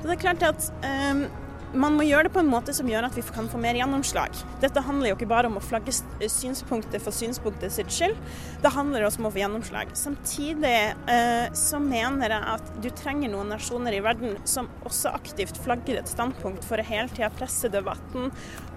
[0.00, 1.24] Det er klart at um,
[1.72, 4.34] man må gjøre det på en måte som gjør at vi kan få mer gjennomslag.
[4.62, 8.16] Dette handler jo ikke bare om å flagge synspunktet for synspunktet sitt skyld,
[8.62, 9.92] det handler også om å få gjennomslag.
[9.98, 10.74] Samtidig
[11.10, 16.00] eh, så mener jeg at du trenger noen nasjoner i verden som også aktivt flagger
[16.00, 18.30] et standpunkt for å hele tida presse debatten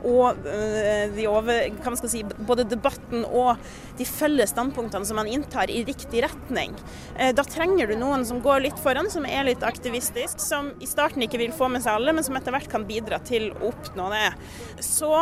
[0.04, 3.62] og eh, de over, hva man si, både debatten og
[4.00, 6.76] de felles standpunktene som man inntar, i riktig retning.
[7.18, 10.90] Eh, da trenger du noen som går litt foran, som er litt aktivistisk, som i
[10.90, 13.72] starten ikke vil få med seg alle, men som etter hvert kan bidra til å
[13.72, 14.30] oppnå det.
[14.84, 15.14] Så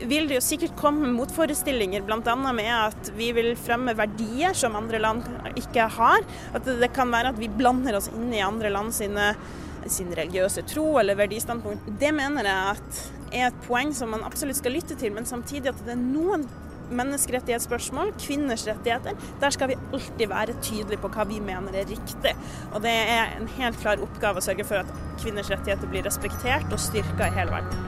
[0.00, 2.36] vil det jo sikkert komme motforestillinger, bl.a.
[2.56, 5.26] med at vi vil fremme verdier som andre land
[5.60, 6.24] ikke har.
[6.56, 9.32] At det kan være at vi blander oss inn i andre land sine,
[9.86, 11.90] sin religiøse tro eller verdistandpunkt.
[12.00, 15.72] Det mener jeg at er et poeng som man absolutt skal lytte til, men samtidig
[15.72, 16.48] at det er noen
[16.90, 22.34] menneskerettighetsspørsmål, kvinners rettigheter, der skal vi alltid være tydelige på hva vi mener er riktig.
[22.74, 24.90] Og det er en helt klar oppgave å sørge for at
[25.22, 27.86] kvinners rettigheter blir respektert og styrka i hele verden.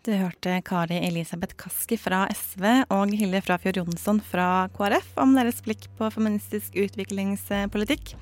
[0.00, 5.60] Du hørte Kari Elisabeth Kaski fra SV og Hilde Frafjord Jonsson fra KrF om deres
[5.66, 8.16] blikk på feministisk utviklingspolitikk.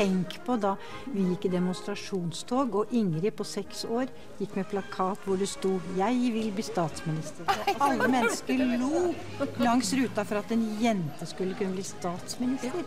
[0.00, 0.70] Tenk på da
[1.12, 4.08] vi gikk i demonstrasjonstog, og Ingrid på seks år
[4.38, 7.44] gikk med plakat hvor det sto 'Jeg vil bli statsminister'.
[7.44, 9.12] Og alle mennesker lo
[9.60, 12.80] langs ruta for at en jente skulle kunne bli statsminister.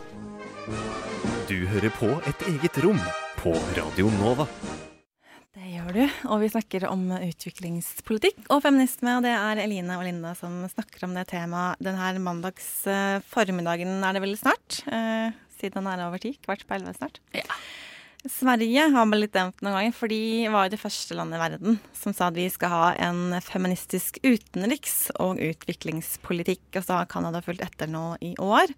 [1.46, 2.98] Du hører på Et eget rom
[3.38, 4.48] på Radio Nova.
[5.54, 9.16] Det gjør du, og vi snakker om utviklingspolitikk og feminisme.
[9.16, 14.02] Og det er Eline og Linda som snakker om det temaet denne mandags eh, formiddagen,
[14.02, 14.82] er det vel snart?
[15.64, 16.36] Eh, siden han er over ti.
[16.44, 17.20] Kvart på elleve snart.
[17.34, 17.44] Ja.
[18.24, 21.42] Sverige har man litt nevnt noen ganger, for de var jo det første landet i
[21.42, 26.70] verden som sa at vi skal ha en feministisk utenriks- og utviklingspolitikk.
[26.72, 28.72] Og så har Canada fulgt etter nå i år.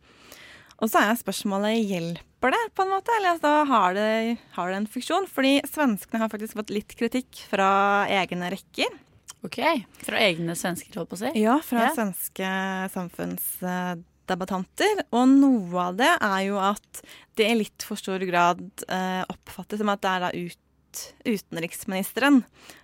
[0.83, 4.81] Og så er spørsmålet hjelper det på en måte, eller altså, har, det, har det
[4.81, 5.31] en funksjon?
[5.31, 7.71] Fordi svenskene har faktisk fått litt kritikk fra
[8.11, 8.99] egne rekker.
[9.47, 9.61] Ok,
[10.03, 11.31] Fra egne svensker, holdt på å si?
[11.39, 11.95] Ja, fra ja.
[11.95, 12.51] svenske
[12.91, 13.47] samfunns
[14.31, 15.03] debattanter.
[15.11, 17.03] Og noe av det er jo at
[17.39, 20.63] det i litt for stor grad eh, oppfattes som at det er da ut
[21.27, 22.39] utenriksministeren,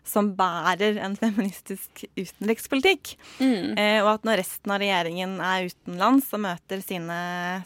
[0.04, 3.14] som bærer en feministisk utenrikspolitikk.
[3.38, 3.78] Mm.
[3.78, 7.16] Eh, og at når resten av regjeringen er utenlands og møter sine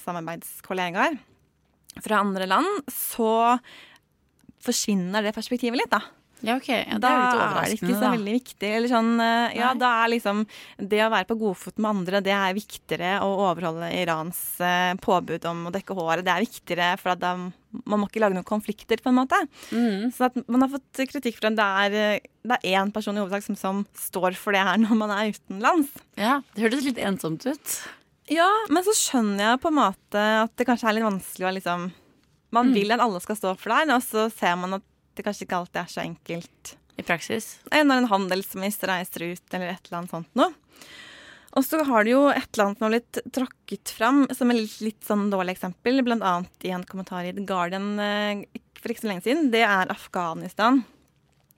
[0.04, 1.18] samarbeidskollegaer
[2.04, 3.56] fra andre land, så
[4.66, 6.02] forsvinner det perspektivet litt, da.
[6.44, 6.68] Ja, ok.
[6.68, 8.68] Ja, det er jo Da er det ikke så veldig viktig.
[8.76, 9.78] Eller sånn, eh, ja, Nei.
[9.80, 10.42] da er liksom
[10.76, 15.46] det å være på godfot med andre, det er viktigere å overholde Irans eh, påbud
[15.48, 16.24] om å dekke håret.
[16.26, 19.40] Det er viktigere, for at da, man må ikke lage noen konflikter, på en måte.
[19.72, 20.12] Mm.
[20.12, 23.16] Så at man har fått kritikk for at det er, eh, det er én person
[23.16, 25.88] i hovedsak som, som står for det her når man er utenlands.
[26.20, 27.78] Ja, det hørtes litt ensomt ut.
[28.28, 31.54] Ja, men så skjønner jeg på en måte at det kanskje er litt vanskelig å
[31.60, 31.92] liksom
[32.54, 32.74] Man Mm.
[32.74, 34.82] vil at alle skal stå for det, og så ser man at
[35.16, 36.76] det kanskje ikke alltid er så enkelt.
[36.96, 37.58] I praksis?
[37.68, 40.48] Når en handelsminister reiser ut, eller et eller annet sånt noe.
[41.56, 44.78] Og så har du jo et eller annet har blitt tråkket fram som et litt,
[44.84, 48.44] litt sånn dårlig eksempel, annet i en kommentar i The Guardian eh,
[48.76, 49.48] for ikke så lenge siden.
[49.52, 50.82] Det er Afghanistan.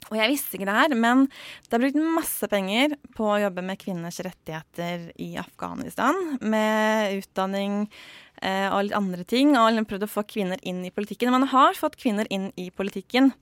[0.08, 1.26] Og jeg visste ikke det her, men
[1.68, 6.16] det er brukt masse penger på å jobbe med kvinners rettigheter i Afghanistan.
[6.40, 7.82] Med utdanning
[8.40, 9.52] eh, og litt andre ting.
[9.58, 11.32] Og liksom prøvd å få kvinner inn i politikken.
[11.34, 13.34] Man har fått kvinner inn i politikken.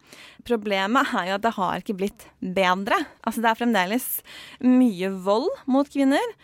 [0.49, 2.99] Problemet er jo at det har ikke blitt bedre.
[3.23, 4.11] Altså det er fremdeles
[4.67, 6.35] mye vold mot kvinner.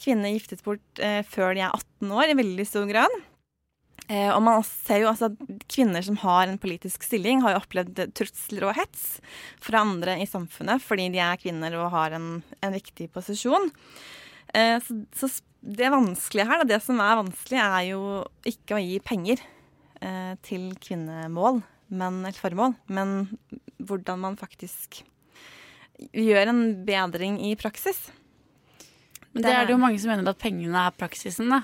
[0.00, 3.20] Kvinner giftes bort eh, før de er 18 år, i veldig stor grad.
[4.08, 7.60] Eh, og man ser jo altså at kvinner som har en politisk stilling, har jo
[7.60, 9.20] opplevd trusler og hets
[9.62, 12.32] fra andre i samfunnet fordi de er kvinner og har en,
[12.62, 13.70] en viktig posisjon.
[14.54, 15.30] Eh, så, så
[15.60, 18.02] det vanskelige her, da, det som er vanskelig, er jo
[18.48, 19.42] ikke å gi penger
[20.00, 23.28] eh, til kvinnemål, men, eller formål, men
[23.78, 25.02] hvordan man faktisk
[26.16, 28.08] gjør en bedring i praksis.
[29.30, 31.60] Men det er det jo mange som mener at pengene er praksisen, da.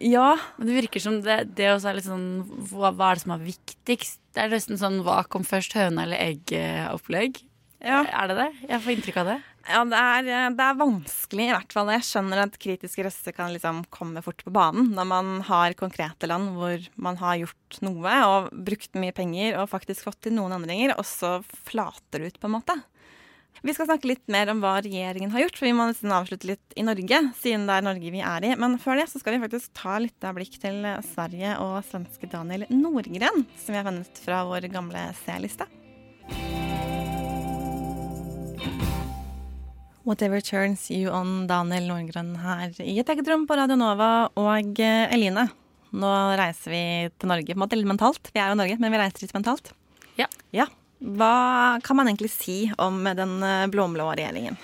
[0.00, 0.34] Ja.
[0.58, 2.28] Men det virker som det, det også er litt sånn
[2.70, 4.20] hva, hva er det som er viktigst?
[4.34, 7.42] Det er nesten sånn hva kom først, høna eller egg-opplegg.
[7.84, 8.48] Er det det?
[8.64, 9.40] Jeg får inntrykk av det.
[9.64, 10.26] Ja, det er,
[10.56, 11.90] det er vanskelig, i hvert fall.
[11.94, 16.28] Jeg skjønner at kritiske røster kan liksom komme fort på banen når man har konkrete
[16.28, 20.56] land hvor man har gjort noe og brukt mye penger og faktisk fått til noen
[20.58, 21.38] endringer, og så
[21.68, 22.76] flater det ut, på en måte.
[23.62, 26.48] Vi skal snakke litt mer om hva regjeringen har gjort, for vi må nesten avslutte
[26.50, 28.50] litt i Norge, siden det er Norge vi er i.
[28.60, 30.82] Men før det så skal vi faktisk ta litt av blikk til
[31.12, 35.68] Sverige og svenske Daniel Nordgren, som vi har vennet fra vår gamle C-liste.
[40.04, 44.28] Whatever turns you on Daniel Nordgren her i et eget rom på Radio Nova.
[44.36, 45.48] Og Eline,
[45.96, 46.84] nå reiser vi
[47.16, 48.28] til Norge på en måte litt mentalt.
[48.34, 49.72] Vi er jo i Norge, men vi reiser litt mentalt.
[50.20, 50.28] Ja.
[50.52, 50.68] ja.
[51.04, 54.56] Hva kan man egentlig si om den eh, blå-blå regjeringen?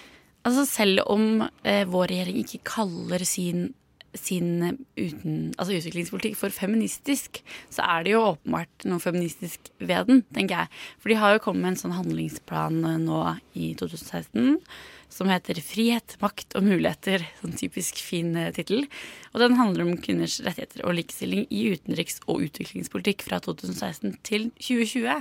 [0.48, 3.74] Altså Selv om eh, vår regjering ikke kaller sin,
[4.16, 10.24] sin uten, altså utviklingspolitikk for feministisk, så er det jo åpenbart noe feministisk ved den,
[10.32, 10.80] tenker jeg.
[11.02, 13.20] For de har jo kommet med en sånn handlingsplan eh, nå
[13.52, 14.56] i 2016
[15.10, 17.26] som heter 'Frihet, makt og muligheter'.
[17.42, 18.86] Sånn typisk fin eh, tittel.
[19.34, 24.52] Og den handler om kvinners rettigheter og likestilling i utenriks- og utviklingspolitikk fra 2016 til
[24.56, 25.20] 2020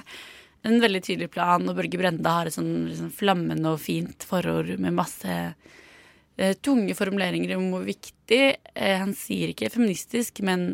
[0.68, 4.74] en veldig tydelig plan, og Børge Brende har et sånn liksom, flammende og fint forord
[4.82, 8.42] med masse eh, tunge formuleringer om hvor viktig
[8.74, 10.74] eh, Han sier ikke feministisk, men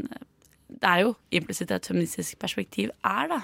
[0.65, 3.43] det er jo implisitt et feministisk perspektiv er, da.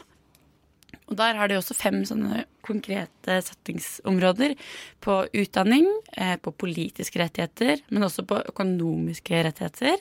[1.12, 4.56] Og der har de også fem sånne konkrete settingsområder.
[5.04, 5.86] På utdanning,
[6.16, 10.00] eh, på politiske rettigheter, men også på økonomiske rettigheter.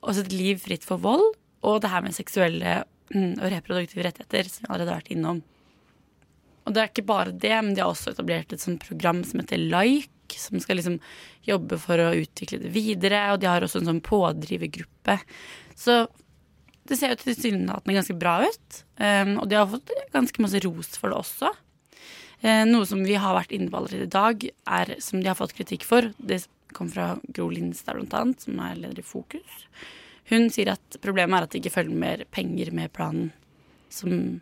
[0.00, 4.48] Også et liv fritt for vold, og det her med seksuelle mm, og reproduktive rettigheter,
[4.48, 5.42] som jeg allerede har vært innom.
[6.66, 9.42] Og det er ikke bare det, men de har også etablert et sånt program som
[9.42, 10.98] heter Like, som skal liksom
[11.46, 13.22] jobbe for å utvikle det videre.
[13.32, 15.16] Og de har også en sånn pådrivergruppe.
[15.78, 16.04] Så
[16.90, 18.84] det ser jo tilsynelatende ganske bra ut.
[19.00, 21.52] Um, og de har fått ganske masse ros for det også.
[22.40, 24.46] Uh, noe som vi har vært inne på allerede i dag,
[24.80, 26.10] er som de har fått kritikk for.
[26.18, 26.42] Det
[26.76, 29.64] kom fra Gro Lindstad, blant annet, som er leder i Fokus.
[30.30, 33.32] Hun sier at problemet er at det ikke følger mer penger med planen.
[33.90, 34.40] Som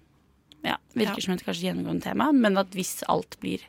[0.64, 1.24] ja, virker Ja.
[1.24, 3.60] som et kanskje gjennomgående tema, men at hvis alt blir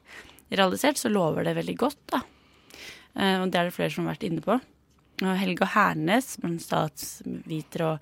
[0.52, 2.22] realisert, så lover det veldig godt, da.
[3.16, 4.60] Eh, og det er det flere som har vært inne på.
[5.20, 8.00] Og Helga Hernes, er statsviter og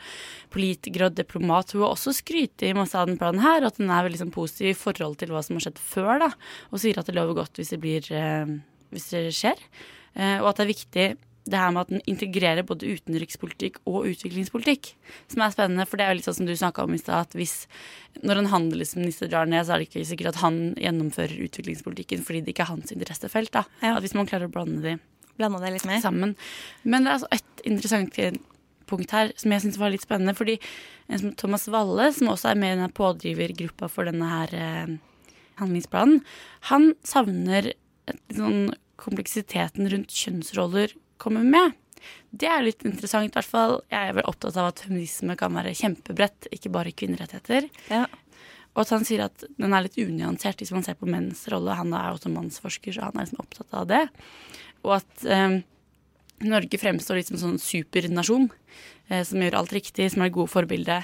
[0.53, 3.89] politiker og diplomat, hun har også skrytt i masse av den planen her, at den
[3.89, 6.29] er veldig sånn positiv i forhold til hva som har skjedd før, da.
[6.71, 8.45] Og sier at det lover godt hvis det, blir, eh,
[8.93, 9.57] hvis det skjer.
[10.15, 11.07] Eh, og at det er viktig
[11.51, 14.91] det her med at den integrerer både utenrikspolitikk og utviklingspolitikk.
[15.31, 17.27] Som er spennende, for det er jo litt sånn som du snakka om i stad,
[17.27, 17.55] at hvis
[18.23, 22.43] når en handelsminister drar ned, så er det ikke sikkert at han gjennomfører utviklingspolitikken fordi
[22.43, 23.53] det ikke er hans interessefelt.
[23.55, 23.65] da.
[23.81, 24.97] At hvis man klarer å blande de
[25.37, 25.99] Blande det litt mer.
[26.01, 26.33] sammen.
[26.81, 28.15] Men det er altså et interessant
[28.89, 30.33] punkt her som jeg syns var litt spennende.
[30.37, 30.57] Fordi
[31.07, 34.95] en som Thomas Valle, som også er med i denne pådrivergruppa for denne her eh,
[35.61, 36.23] handlingsplanen,
[36.71, 37.73] han savner
[38.09, 41.75] et, sånn kompleksiteten rundt kjønnsroller kommer med.
[42.29, 43.79] Det er litt interessant, i hvert fall.
[43.91, 47.69] Jeg er vel opptatt av at feminisme kan være kjempebredt, ikke bare kvinnerettigheter.
[47.91, 48.05] Ja.
[48.75, 51.73] Og at han sier at den er litt unyansert hvis man ser på menns rolle.
[51.79, 54.03] Han er også mannsforsker, så han er liksom opptatt av det.
[54.85, 55.57] Og at eh,
[56.45, 58.45] Norge fremstår litt som en sånn supernasjon
[59.09, 61.01] eh, som gjør alt riktig, som er gode forbilde.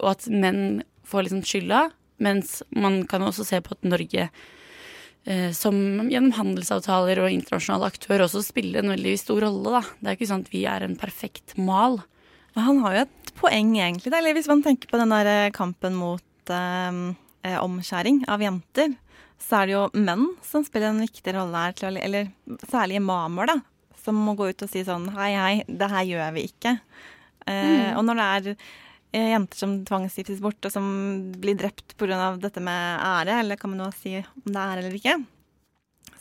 [0.00, 1.86] Og at menn får liksom skylda,
[2.18, 4.26] mens man kan også se på at Norge
[5.56, 5.74] som
[6.06, 9.72] gjennom handelsavtaler og internasjonale aktører også spiller en veldig stor rolle.
[9.74, 9.80] Da.
[9.98, 11.98] Det er ikke sånn at vi er en perfekt mal.
[12.54, 14.12] Han har jo et poeng, egentlig.
[14.12, 14.20] Da.
[14.20, 18.94] Eller hvis man tenker på den der eh, kampen mot eh, omskjæring av jenter,
[19.42, 21.74] så er det jo menn som spiller en viktig rolle her.
[21.76, 22.30] Til, eller
[22.70, 23.58] særlig imamer, da.
[24.06, 26.78] Som må gå ut og si sånn Hei, hei, det her gjør vi ikke.
[27.46, 27.98] Eh, Mm.
[27.98, 28.70] Og når det er eh,
[29.12, 30.86] jenter som tvangsgiftes bort, og som
[31.40, 32.36] blir drept pga.
[32.42, 35.18] dette med ære, eller kan man nå si om det er eller ikke,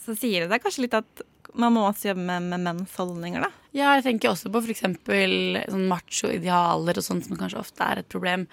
[0.05, 1.25] så sier det deg kanskje litt at
[1.55, 3.49] man må også jobbe med, med menns holdninger, da.
[3.71, 4.83] Ja, jeg tenker også på f.eks.
[4.83, 8.43] sånn macho-idealer og sånt som kanskje ofte er et problem.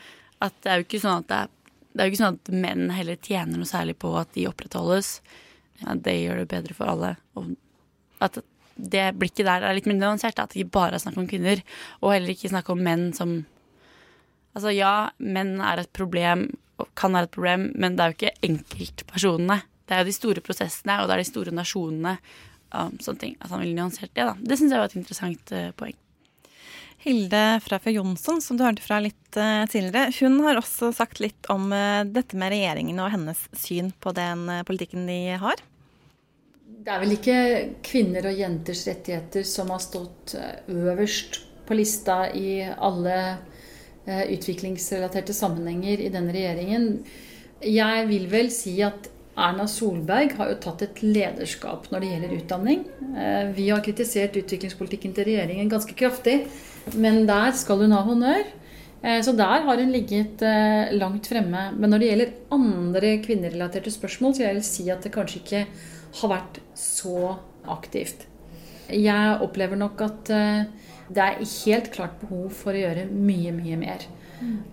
[0.42, 1.40] At det er jo ikke sånn at det
[1.92, 5.18] det er jo ikke sånn at menn heller tjener noe særlig på at de opprettholdes.
[5.82, 7.14] Ja, det gjør det bedre for alle.
[7.36, 7.52] Og
[8.24, 8.38] at
[8.76, 10.40] det blikket der er litt mindre avansert.
[10.40, 11.60] At det ikke bare er snakk om kvinner,
[12.00, 13.42] og heller ikke snakk om menn som
[14.52, 16.46] Altså ja, menn er et problem,
[16.80, 19.62] og kan være et problem, men det er jo ikke enkeltpersonene.
[19.88, 22.16] Det er jo de store prosessene, og det er de store nasjonene.
[22.72, 23.34] Um, sånne ting.
[23.44, 24.32] At han ville nyansert det, da.
[24.40, 25.96] Det syns jeg var et interessant uh, poeng.
[27.02, 31.48] Hilde Frafjord Jonsson, som du hørte fra litt uh, tidligere, hun har også sagt litt
[31.52, 35.60] om uh, dette med regjeringen og hennes syn på den uh, politikken de har.
[36.82, 37.38] Det er vel ikke
[37.84, 40.34] kvinner og jenters rettigheter som har stått
[40.70, 43.18] øverst på lista i alle
[44.06, 46.86] utviklingsrelaterte sammenhenger i denne regjeringen.
[47.62, 52.34] Jeg vil vel si at Erna Solberg har jo tatt et lederskap når det gjelder
[52.36, 52.82] utdanning.
[53.16, 56.42] Eh, Vi har kritisert utviklingspolitikken til regjeringen ganske kraftig,
[56.94, 58.44] men der skal hun ha honnør.
[59.02, 61.72] Eh, Så der har hun ligget eh, langt fremme.
[61.78, 65.40] Men når det gjelder andre kvinnerelaterte spørsmål, så vil jeg vel si at det kanskje
[65.40, 65.66] ikke
[66.20, 68.26] har vært så aktivt.
[68.90, 70.64] Jeg opplever nok at eh,
[71.12, 74.08] det er helt klart behov for å gjøre mye, mye mer.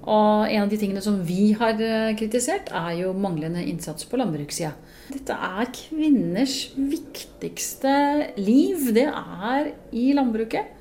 [0.10, 4.18] Og en av de tingene som vi har eh, kritisert, er jo manglende innsats på
[4.20, 4.72] landbrukssida.
[5.10, 7.94] Dette er kvinners viktigste
[8.40, 8.90] liv.
[8.96, 10.76] Det er i landbruket.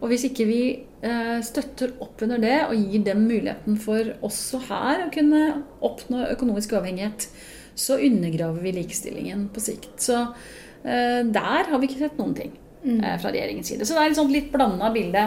[0.00, 0.60] Og hvis ikke vi
[1.04, 5.42] eh, støtter opp under det og gir dem muligheten for også her å kunne
[5.84, 7.28] oppnå økonomisk uavhengighet,
[7.76, 9.92] så undergraver vi likestillingen på sikt.
[10.00, 13.86] Så eh, der har vi ikke sett noen ting eh, fra regjeringens side.
[13.86, 15.26] Så det er et sånt litt blanda bilde.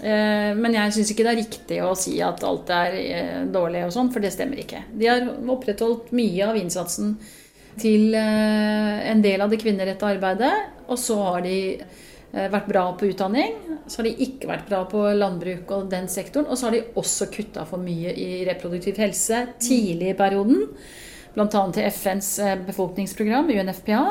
[0.00, 3.86] Eh, men jeg syns ikke det er riktig å si at alt er eh, dårlig
[3.86, 4.84] og sånn, for det stemmer ikke.
[4.92, 7.16] De har opprettholdt mye av innsatsen
[7.80, 10.52] til en del av det kvinnerette arbeidet,
[10.86, 11.56] og så har de
[12.30, 13.56] vært bra på utdanning.
[13.90, 16.46] Så har de ikke vært bra på landbruk og den sektoren.
[16.46, 20.68] Og så har de også kutta for mye i reproduktiv helse tidlig i perioden.
[21.34, 21.48] Bl.a.
[21.50, 22.30] til FNs
[22.68, 24.04] befolkningsprogram, UNFPA.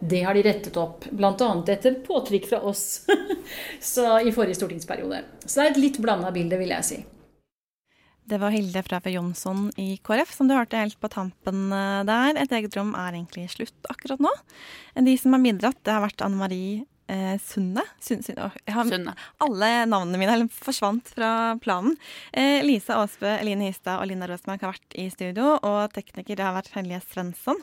[0.00, 1.50] Det har de rettet opp, bl.a.
[1.72, 3.06] etter påtrykk fra oss
[3.80, 5.22] så i forrige stortingsperiode.
[5.44, 6.98] Så det er et litt blanda bilde, vil jeg si.
[8.26, 12.34] Det var Hilde Frafjord Jonsson i KrF, som du hørte helt på tampen eh, der.
[12.42, 14.32] Et eget rom er egentlig slutt akkurat nå.
[15.06, 17.84] De som har bidratt, det har vært Anne Marie eh, Sunde.
[18.02, 19.14] Sun, Sun, har, Sunde.
[19.46, 21.30] Alle navnene mine forsvant fra
[21.62, 21.94] planen.
[22.32, 26.58] Eh, Lisa Aasbø, Eline Hystad og Linda Røsmark har vært i studio, og tekniker har
[26.58, 27.62] vært Helje Svensson.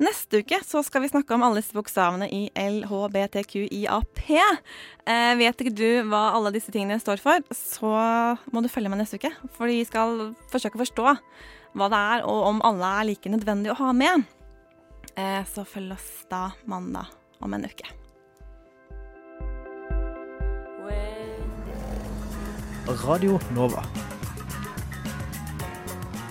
[0.00, 4.20] Neste uke så skal vi snakke om alle disse bokstavene i LHBTQIAP.
[5.04, 7.90] Eh, vet ikke du hva alle disse tingene står for, så
[8.48, 9.28] må du følge med neste uke.
[9.58, 11.04] For vi skal forsøke å forstå
[11.76, 14.24] hva det er, og om alle er like nødvendige å ha med.
[15.20, 17.12] Eh, så følg oss da mandag
[17.44, 17.92] om en uke.
[23.04, 23.84] Radio Nova.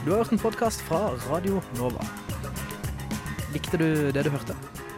[0.03, 2.28] Du har hørt en podkast fra Radio Nova.
[3.53, 4.55] Likte du det du hørte?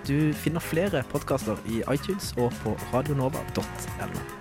[0.07, 4.40] Du finner flere podkaster i iTunes og på radionova.no.